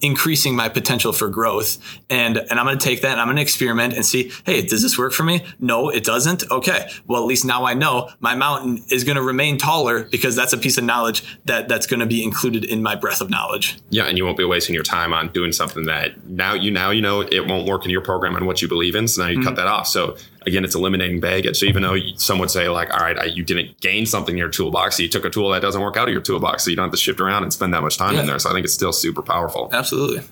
[0.00, 1.76] increasing my potential for growth.
[2.08, 4.62] And and I'm going to take that and I'm going to experiment and see, hey,
[4.62, 5.44] does this work for me?
[5.60, 6.50] No, it doesn't.
[6.50, 6.90] Okay.
[7.06, 10.54] Well, at least now I know my mountain is going to remain taller because that's
[10.54, 13.78] a piece of knowledge that that's going to be included in my breadth of knowledge.
[13.90, 16.90] Yeah, and you won't be wasting your time on doing something that now you now
[16.90, 19.06] you know it won't work in your program and what you believe in.
[19.06, 19.56] So now you cut mm.
[19.56, 19.86] that off.
[19.86, 20.16] So
[20.46, 21.58] again, it's eliminating baggage.
[21.58, 24.38] So even though some would say like, all right, I, you didn't gain something in
[24.38, 26.70] your toolbox, so you took a tool that doesn't work out of your toolbox, so
[26.70, 28.38] you don't have to shift around and spend that much time in there.
[28.38, 29.68] So I think it's still super powerful.
[29.72, 30.22] Absolutely.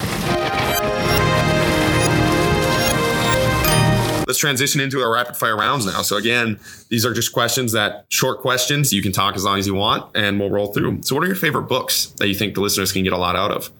[4.30, 6.02] let's transition into our rapid fire rounds now.
[6.02, 8.92] So again, these are just questions that short questions.
[8.92, 11.02] You can talk as long as you want, and we'll roll through.
[11.02, 13.34] So, what are your favorite books that you think the listeners can get a lot
[13.34, 13.72] out of?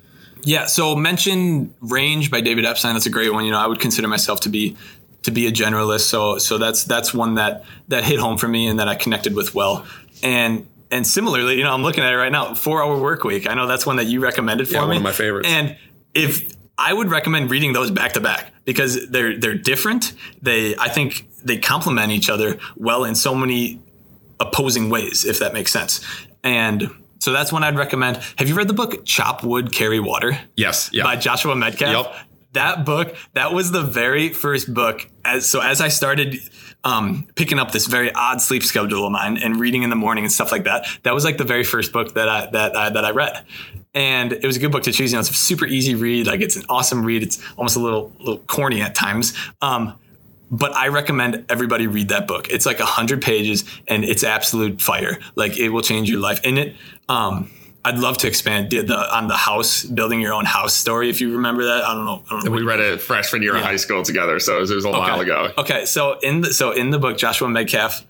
[0.43, 2.95] Yeah, so mention Range by David Epstein.
[2.95, 3.45] That's a great one.
[3.45, 4.77] You know, I would consider myself to be
[5.23, 6.03] to be a generalist.
[6.03, 9.35] So so that's that's one that that hit home for me and that I connected
[9.35, 9.87] with well.
[10.23, 12.55] And and similarly, you know, I'm looking at it right now.
[12.55, 13.49] Four Hour Work Week.
[13.49, 14.89] I know that's one that you recommended for yeah, me.
[14.89, 15.49] One of my favorites.
[15.49, 15.77] And
[16.15, 20.13] if I would recommend reading those back to back because they're they're different.
[20.43, 23.81] They I think they complement each other well in so many
[24.41, 26.01] opposing ways, if that makes sense.
[26.43, 28.17] And so that's one I'd recommend.
[28.39, 30.39] Have you read the book Chop Wood, Carry Water?
[30.57, 30.89] Yes.
[30.93, 31.05] Yeah.
[31.05, 32.05] By Joshua Medcalf.
[32.05, 32.15] Yep.
[32.53, 35.09] That book, that was the very first book.
[35.25, 36.37] As so as I started
[36.83, 40.25] um, picking up this very odd sleep schedule of mine and reading in the morning
[40.25, 42.91] and stuff like that, that was like the very first book that I that I,
[42.91, 43.45] that I read.
[43.95, 45.13] And it was a good book to choose.
[45.13, 46.27] You know, it's a super easy read.
[46.27, 47.23] Like it's an awesome read.
[47.23, 49.33] It's almost a little little corny at times.
[49.61, 49.99] Um,
[50.51, 52.49] but I recommend everybody read that book.
[52.51, 55.19] It's like a hundred pages and it's absolute fire.
[55.37, 56.45] Like it will change your life.
[56.45, 56.77] In it,
[57.09, 57.51] um,
[57.85, 61.09] I'd love to expand the, the, on the house, building your own house story.
[61.09, 62.23] If you remember that, I don't know.
[62.27, 63.61] I don't know we read it freshman year yeah.
[63.61, 64.99] of high school together, so it was, it was a okay.
[64.99, 65.53] while ago.
[65.57, 68.05] Okay, so in the so in the book, Joshua Medcalf,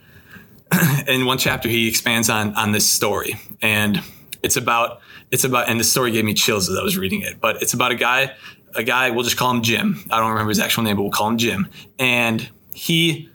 [1.09, 4.03] in one chapter, he expands on on this story, and
[4.43, 5.01] it's about
[5.31, 7.41] it's about and the story gave me chills as I was reading it.
[7.41, 8.33] But it's about a guy,
[8.75, 10.03] a guy we'll just call him Jim.
[10.11, 13.30] I don't remember his actual name, but we'll call him Jim, and he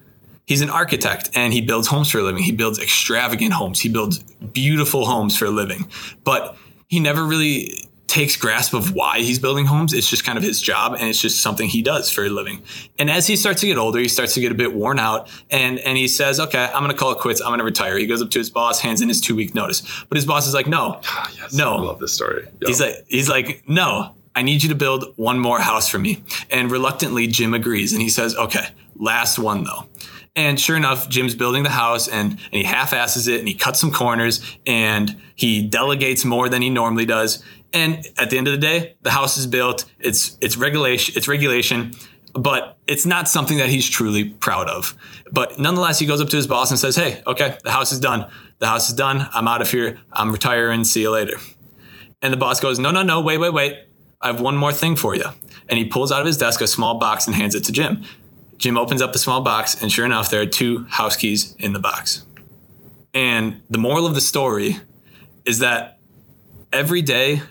[0.46, 2.44] he's an architect and he builds homes for a living.
[2.44, 3.80] He builds extravagant homes.
[3.80, 5.90] He builds beautiful homes for a living.
[6.24, 7.72] But he never really
[8.08, 9.92] takes grasp of why he's building homes.
[9.92, 12.62] It's just kind of his job and it's just something he does for a living.
[13.00, 15.30] And as he starts to get older, he starts to get a bit worn out
[15.50, 17.42] and and he says, "Okay, I'm going to call it quits.
[17.42, 19.82] I'm going to retire." He goes up to his boss, hands in his 2-week notice.
[20.08, 21.02] But his boss is like, "No.
[21.36, 21.76] yes, no.
[21.76, 24.12] I love this story." He's like he's like, "No.
[24.38, 28.02] I need you to build one more house for me." And reluctantly Jim agrees and
[28.02, 29.88] he says, "Okay, last one though."
[30.36, 33.54] And sure enough, Jim's building the house and, and he half asses it and he
[33.54, 37.42] cuts some corners and he delegates more than he normally does.
[37.72, 39.86] And at the end of the day, the house is built.
[40.00, 41.94] It's it's regulation, it's regulation,
[42.34, 44.96] but it's not something that he's truly proud of.
[45.32, 48.00] But nonetheless, he goes up to his boss and says, Hey, okay, the house is
[48.00, 48.30] done.
[48.60, 49.28] The house is done.
[49.34, 50.00] I'm out of here.
[50.12, 50.84] I'm retiring.
[50.84, 51.38] See you later.
[52.22, 53.80] And the boss goes, No, no, no, wait, wait, wait.
[54.22, 55.26] I have one more thing for you.
[55.68, 58.04] And he pulls out of his desk a small box and hands it to Jim.
[58.58, 61.74] Jim opens up the small box, and sure enough, there are two house keys in
[61.74, 62.26] the box.
[63.14, 64.78] And the moral of the story
[65.46, 66.00] is that
[66.72, 67.42] every day,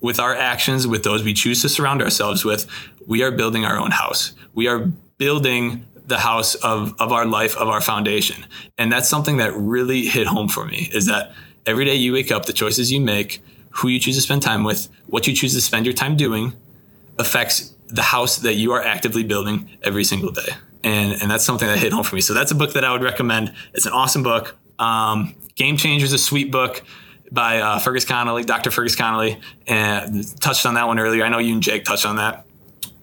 [0.00, 2.66] with our actions, with those we choose to surround ourselves with,
[3.06, 4.32] we are building our own house.
[4.54, 8.46] We are building the house of, of our life, of our foundation.
[8.78, 11.32] And that's something that really hit home for me is that
[11.66, 14.62] every day you wake up, the choices you make, who you choose to spend time
[14.62, 16.52] with, what you choose to spend your time doing
[17.18, 20.48] affects the house that you are actively building every single day.
[20.84, 22.20] And, and that's something that hit home for me.
[22.20, 23.52] So that's a book that I would recommend.
[23.74, 24.56] It's an awesome book.
[24.78, 26.82] Um, Game Changers, a sweet book
[27.32, 28.70] by uh, Fergus Connolly, Dr.
[28.70, 31.24] Fergus Connolly, and touched on that one earlier.
[31.24, 32.46] I know you and Jake touched on that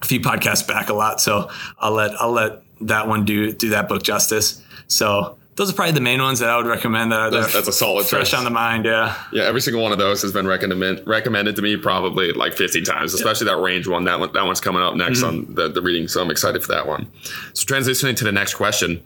[0.02, 3.70] a few podcasts back a lot, so I'll let I'll let that one do do
[3.70, 4.62] that book justice.
[4.86, 7.12] So those are probably the main ones that I would recommend.
[7.12, 8.38] That that's, that's a solid fresh choice.
[8.38, 8.84] on the mind.
[8.84, 9.44] Yeah, yeah.
[9.44, 13.14] Every single one of those has been recommended recommended to me probably like 50 times.
[13.14, 13.54] Especially yeah.
[13.54, 14.04] that range one.
[14.04, 15.48] That one, that one's coming up next mm-hmm.
[15.48, 17.10] on the, the reading, so I'm excited for that one.
[17.52, 19.02] So transitioning to the next question,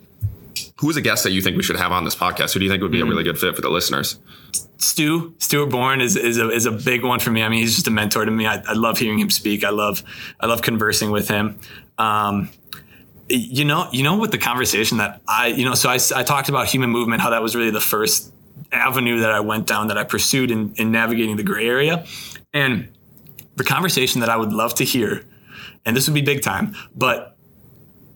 [0.79, 2.53] who is a guest that you think we should have on this podcast?
[2.53, 3.07] Who do you think would be mm-hmm.
[3.07, 4.17] a really good fit for the listeners?
[4.77, 7.43] Stu Stuart Bourne is, is a is a big one for me.
[7.43, 8.47] I mean, he's just a mentor to me.
[8.47, 9.63] I, I love hearing him speak.
[9.63, 10.03] I love
[10.39, 11.59] I love conversing with him.
[11.97, 12.49] Um,
[13.29, 16.49] you know, you know, with the conversation that I, you know, so I, I talked
[16.49, 18.33] about human movement, how that was really the first
[18.71, 22.05] avenue that I went down that I pursued in, in navigating the gray area.
[22.53, 22.89] And
[23.55, 25.23] the conversation that I would love to hear,
[25.85, 27.37] and this would be big time, but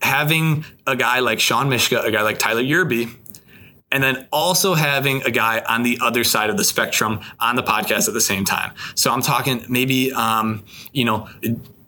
[0.01, 3.09] having a guy like Shawn Myszka, a guy like Tyler Yearby,
[3.91, 7.61] and then also having a guy on the other side of the spectrum on the
[7.61, 8.73] podcast at the same time.
[8.95, 11.29] So I'm talking maybe, um, you know,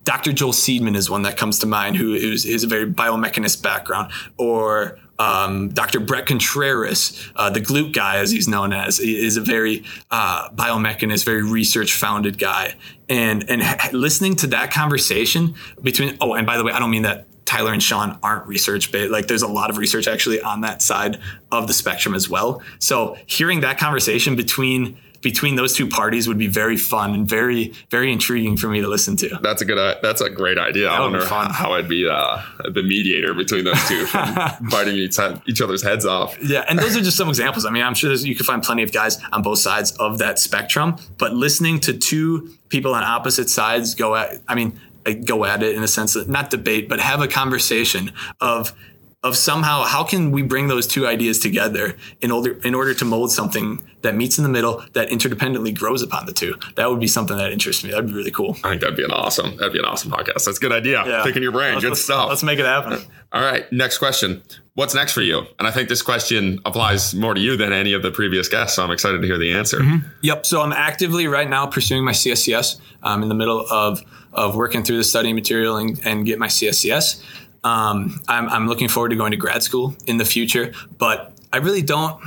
[0.06, 0.32] Dr.
[0.32, 4.12] Joel Seedman is one that comes to mind, who is, is a very biomechanist background,
[4.38, 6.00] or um, Dr.
[6.00, 11.26] Bret Contreras, uh, the glute guy, as he's known as, is a very uh, biomechanist,
[11.26, 12.76] very research founded guy.
[13.10, 17.04] And and listening to that conversation between, oh, and by the way, I don't mean
[17.04, 19.12] that Tyler and Shawn aren't research based.
[19.12, 21.20] Like there's a lot of research actually on that side
[21.52, 22.62] of the spectrum as well.
[22.80, 27.74] So hearing that conversation between between those two parties would be very fun and very
[27.90, 29.40] very intriguing for me to listen to.
[29.42, 29.80] That's a good.
[29.80, 30.84] Uh, that's a great idea.
[30.84, 34.06] That I wonder how I'd be uh, the mediator between those two,
[34.70, 35.18] biting each,
[35.48, 36.38] each other's heads off.
[36.44, 37.66] Yeah, and those are just some examples.
[37.66, 40.38] I mean, I'm sure you could find plenty of guys on both sides of that
[40.38, 45.44] spectrum, but listening to two people on opposite sides go at, I mean, like go
[45.44, 48.76] at it in a sense that not debate, but have a conversation of
[49.26, 53.04] of somehow how can we bring those two ideas together in order in order to
[53.04, 56.54] mold something that meets in the middle that interdependently grows upon the two.
[56.76, 57.90] That would be something that interests me.
[57.90, 58.56] That'd be really cool.
[58.64, 60.46] I think that'd be an awesome that'd be an awesome podcast.
[60.46, 61.04] That's a good idea.
[61.06, 61.24] Yeah.
[61.24, 62.30] Picking your brain, let's, good let's, stuff.
[62.30, 63.00] Let's make it happen.
[63.34, 64.44] All right, next question.
[64.76, 65.44] What's next for you?
[65.58, 68.76] And I think this question applies more to you than any of the previous guests.
[68.76, 69.80] So I'm excited to hear the answer.
[69.80, 70.08] Mm-hmm.
[70.22, 70.46] Yep.
[70.46, 72.80] So I'm actively right now pursuing my CSCS.
[73.02, 74.04] I'm in the middle of
[74.36, 77.24] of working through the study material and, and get my CSCS.
[77.66, 81.58] Um, I'm, I'm looking forward to going to grad school in the future, but I
[81.58, 82.22] really don't.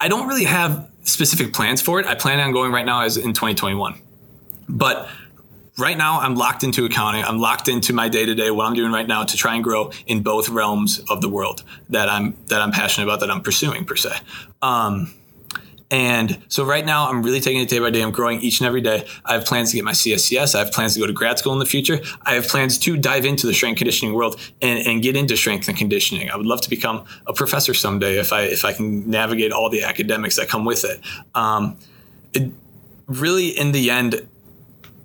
[0.00, 2.06] I don't really have specific plans for it.
[2.06, 4.00] I plan on going right now as in 2021,
[4.68, 5.08] but
[5.78, 7.22] right now I'm locked into accounting.
[7.22, 9.62] I'm locked into my day to day, what I'm doing right now to try and
[9.62, 13.42] grow in both realms of the world that I'm that I'm passionate about, that I'm
[13.42, 14.16] pursuing per se.
[14.62, 15.14] Um,
[15.90, 18.00] and so right now, I'm really taking it day by day.
[18.00, 19.06] I'm growing each and every day.
[19.24, 20.54] I have plans to get my CSCS.
[20.54, 22.00] I have plans to go to grad school in the future.
[22.22, 25.68] I have plans to dive into the strength conditioning world and, and get into strength
[25.68, 26.30] and conditioning.
[26.30, 29.68] I would love to become a professor someday if I if I can navigate all
[29.68, 31.00] the academics that come with it.
[31.34, 31.76] Um,
[32.32, 32.52] it
[33.06, 34.28] really, in the end,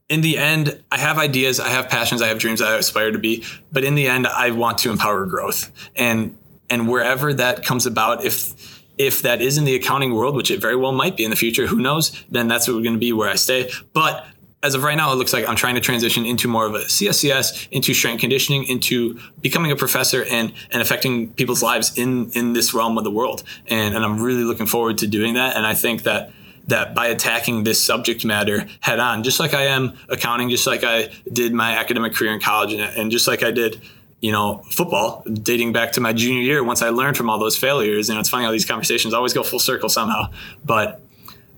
[0.07, 3.17] in the end, I have ideas, I have passions, I have dreams I aspire to
[3.17, 5.71] be, but in the end, I want to empower growth.
[5.95, 6.37] And
[6.69, 10.61] and wherever that comes about, if if that is in the accounting world, which it
[10.61, 12.99] very well might be in the future, who knows, then that's what we're going to
[12.99, 13.71] be where I stay.
[13.93, 14.25] But
[14.63, 16.79] as of right now, it looks like I'm trying to transition into more of a
[16.79, 22.53] CSCS, into strength conditioning, into becoming a professor and, and affecting people's lives in, in
[22.53, 23.43] this realm of the world.
[23.67, 25.55] And, and I'm really looking forward to doing that.
[25.55, 26.31] And I think that
[26.67, 30.83] that by attacking this subject matter head on, just like I am accounting, just like
[30.83, 33.79] I did my academic career in college, and, and just like I did
[34.21, 37.57] you know, football dating back to my junior year once I learned from all those
[37.57, 38.07] failures.
[38.07, 40.31] You know, it's funny how these conversations always go full circle somehow.
[40.63, 41.01] But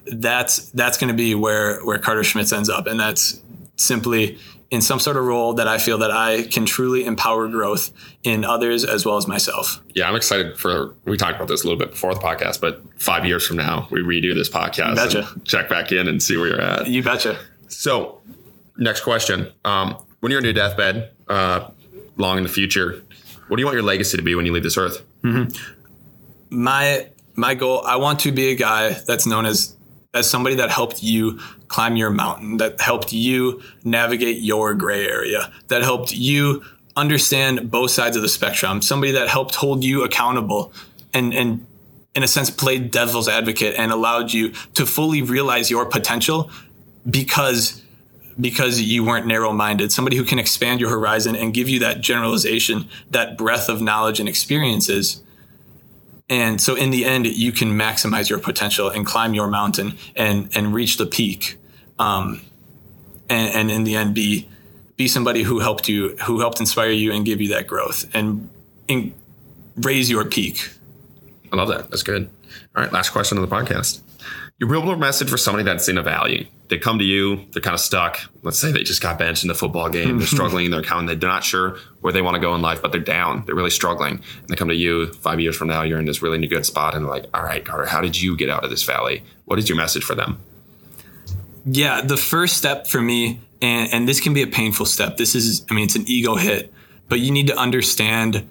[0.06, 3.42] that's that's going to be where where Carter Schmitz ends up, and that's
[3.76, 4.38] simply
[4.70, 7.92] in some sort of role that I feel that I can truly empower growth
[8.24, 9.82] in others as well as myself.
[9.94, 10.94] Yeah, I'm excited for.
[11.06, 13.88] We talked about this a little bit before the podcast, but five years from now,
[13.92, 14.96] we redo this podcast.
[14.96, 15.30] betcha.
[15.46, 16.88] check back in and see where you're at.
[16.88, 17.40] You betcha.
[17.70, 18.22] So,
[18.78, 21.70] next question: um, When you're on your deathbed, uh,
[22.18, 23.02] long in the future,
[23.48, 25.04] what do you want your legacy to be when you leave this earth?
[25.24, 25.56] Mm-hmm.
[26.50, 29.76] My my goal, I want to be a guy that's known as
[30.14, 35.52] as somebody that helped you climb your mountain, that helped you navigate your gray area,
[35.68, 36.64] that helped you
[36.96, 40.74] understand both sides of the spectrum, somebody that helped hold you accountable
[41.14, 41.66] and and
[42.16, 46.50] in a sense played devil's advocate and allowed you to fully realize your potential
[47.08, 47.84] because
[48.40, 52.02] because you weren't narrow minded, somebody who can expand your horizon and give you that
[52.02, 55.22] generalization, that breadth of knowledge and experiences.
[56.30, 60.50] And so in the end, you can maximize your potential and climb your mountain and,
[60.56, 61.58] and reach the peak.
[61.98, 62.42] Um,
[63.30, 64.48] and, and in the end, be,
[64.98, 68.50] be somebody who helped you, who helped inspire you and give you that growth and,
[68.88, 69.14] and
[69.78, 70.70] raise your peak.
[71.52, 71.90] I love that.
[71.90, 72.30] That's good.
[72.76, 72.92] All right.
[72.92, 74.02] Last question of the podcast.
[74.60, 77.62] Your real world message for somebody that's in a value they come to you, they're
[77.62, 78.20] kind of stuck.
[78.44, 81.08] Let's say they just got benched in the football game, they're struggling in their account,
[81.08, 83.70] they're not sure where they want to go in life, but they're down, they're really
[83.70, 84.16] struggling.
[84.16, 86.96] And they come to you five years from now, you're in this really good spot,
[86.96, 89.24] and they're like, all right, Carter, how did you get out of this valley?
[89.46, 90.40] What is your message for them?
[91.66, 95.36] Yeah, the first step for me, and, and this can be a painful step, this
[95.36, 96.74] is, I mean, it's an ego hit,
[97.10, 98.50] but you need to understand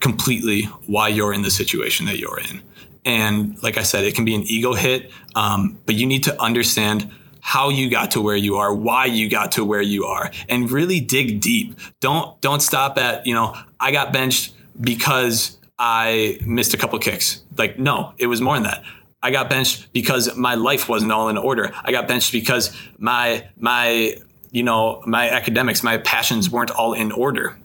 [0.00, 2.62] completely why you're in the situation that you're in.
[3.04, 6.40] And like I said, it can be an ego hit, um, but you need to
[6.40, 7.10] understand
[7.46, 10.70] how you got to where you are, why you got to where you are, and
[10.70, 11.78] really dig deep.
[12.00, 17.42] Don't don't stop at, you know, I got benched because I missed a couple kicks.
[17.58, 18.82] Like no, it was more than that.
[19.22, 21.70] I got benched because my life wasn't all in order.
[21.84, 24.16] I got benched because my my
[24.50, 27.58] you know, my academics, my passions weren't all in order.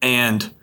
[0.00, 0.54] And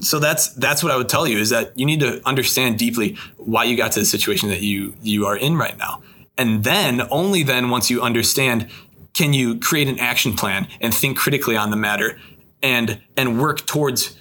[0.00, 3.16] so that's that's what I would tell you is that you need to understand deeply
[3.38, 6.02] why you got to the situation that you you are in right now.
[6.36, 8.68] And then, only then, once you understand,
[9.12, 12.18] can you create an action plan and think critically on the matter
[12.62, 14.16] and and work towards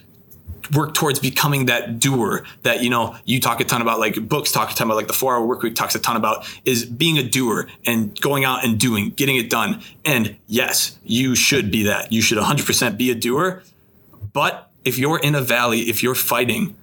[0.74, 4.52] work towards becoming that doer that you know you talk a ton about like books
[4.52, 6.86] talk a ton about like the four hour work week talks a ton about is
[6.86, 9.82] being a doer and going out and doing getting it done.
[10.06, 12.12] And yes you should be that.
[12.12, 13.64] You should 100% be a doer.
[14.32, 16.76] But if you're in a valley if you're fighting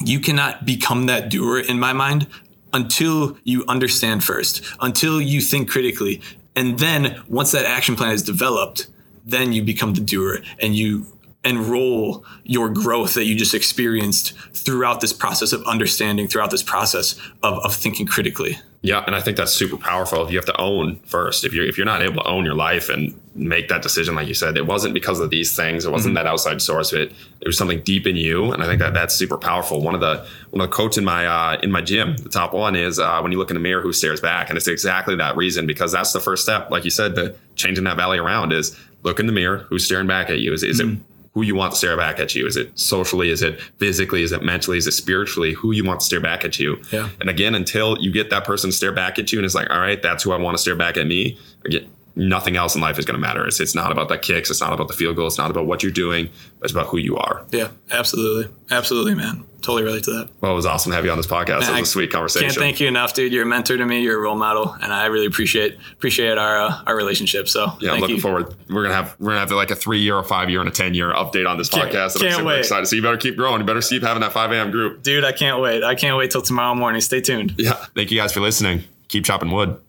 [0.00, 2.26] you cannot become that doer in my mind
[2.74, 6.20] until you understand first, until you think critically.
[6.54, 8.88] And then once that action plan is developed,
[9.24, 11.06] then you become the doer and you
[11.44, 17.14] enroll your growth that you just experienced throughout this process of understanding, throughout this process
[17.42, 18.58] of, of thinking critically.
[18.84, 20.22] Yeah, and I think that's super powerful.
[20.26, 21.46] If you have to own first.
[21.46, 24.28] If you're if you're not able to own your life and make that decision, like
[24.28, 25.86] you said, it wasn't because of these things.
[25.86, 26.26] It wasn't mm-hmm.
[26.26, 26.92] that outside source.
[26.92, 29.80] It it was something deep in you, and I think that that's super powerful.
[29.80, 32.52] One of the one of the quotes in my uh, in my gym, the top
[32.52, 35.16] one is uh, when you look in the mirror, who stares back, and it's exactly
[35.16, 36.70] that reason because that's the first step.
[36.70, 40.06] Like you said, the changing that valley around is look in the mirror, who's staring
[40.06, 40.52] back at you.
[40.52, 40.96] Is is mm-hmm.
[40.96, 40.98] it
[41.34, 42.46] who you want to stare back at you.
[42.46, 43.30] Is it socially?
[43.30, 44.22] Is it physically?
[44.22, 44.78] Is it mentally?
[44.78, 45.52] Is it spiritually?
[45.52, 46.80] Who you want to stare back at you?
[46.92, 47.10] Yeah.
[47.20, 49.68] And again, until you get that person to stare back at you and it's like,
[49.70, 51.36] all right, that's who I want to stare back at me.
[51.64, 53.44] Again, nothing else in life is going to matter.
[53.46, 54.48] It's, it's not about the kicks.
[54.48, 55.26] It's not about the field goal.
[55.26, 56.30] It's not about what you're doing.
[56.62, 57.44] It's about who you are.
[57.50, 58.54] Yeah, absolutely.
[58.70, 59.44] Absolutely, man.
[59.64, 60.28] Totally relate to that.
[60.42, 61.60] Well, it was awesome to have you on this podcast.
[61.60, 62.48] Man, it was a sweet conversation.
[62.48, 63.32] Can't thank you enough, dude.
[63.32, 64.02] You're a mentor to me.
[64.02, 67.48] You're a role model, and I really appreciate appreciate our uh, our relationship.
[67.48, 68.20] So yeah, I'm looking you.
[68.20, 68.54] forward.
[68.68, 70.72] We're gonna have we're gonna have like a three year, a five year, and a
[70.72, 72.20] ten year update on this can't, podcast.
[72.20, 72.58] Can't I'm super wait.
[72.58, 72.86] excited.
[72.86, 73.60] So you better keep growing.
[73.60, 74.70] You better keep having that 5 a.m.
[74.70, 75.24] group, dude.
[75.24, 75.82] I can't wait.
[75.82, 77.00] I can't wait till tomorrow morning.
[77.00, 77.54] Stay tuned.
[77.56, 77.72] Yeah.
[77.94, 78.84] Thank you guys for listening.
[79.08, 79.80] Keep chopping wood.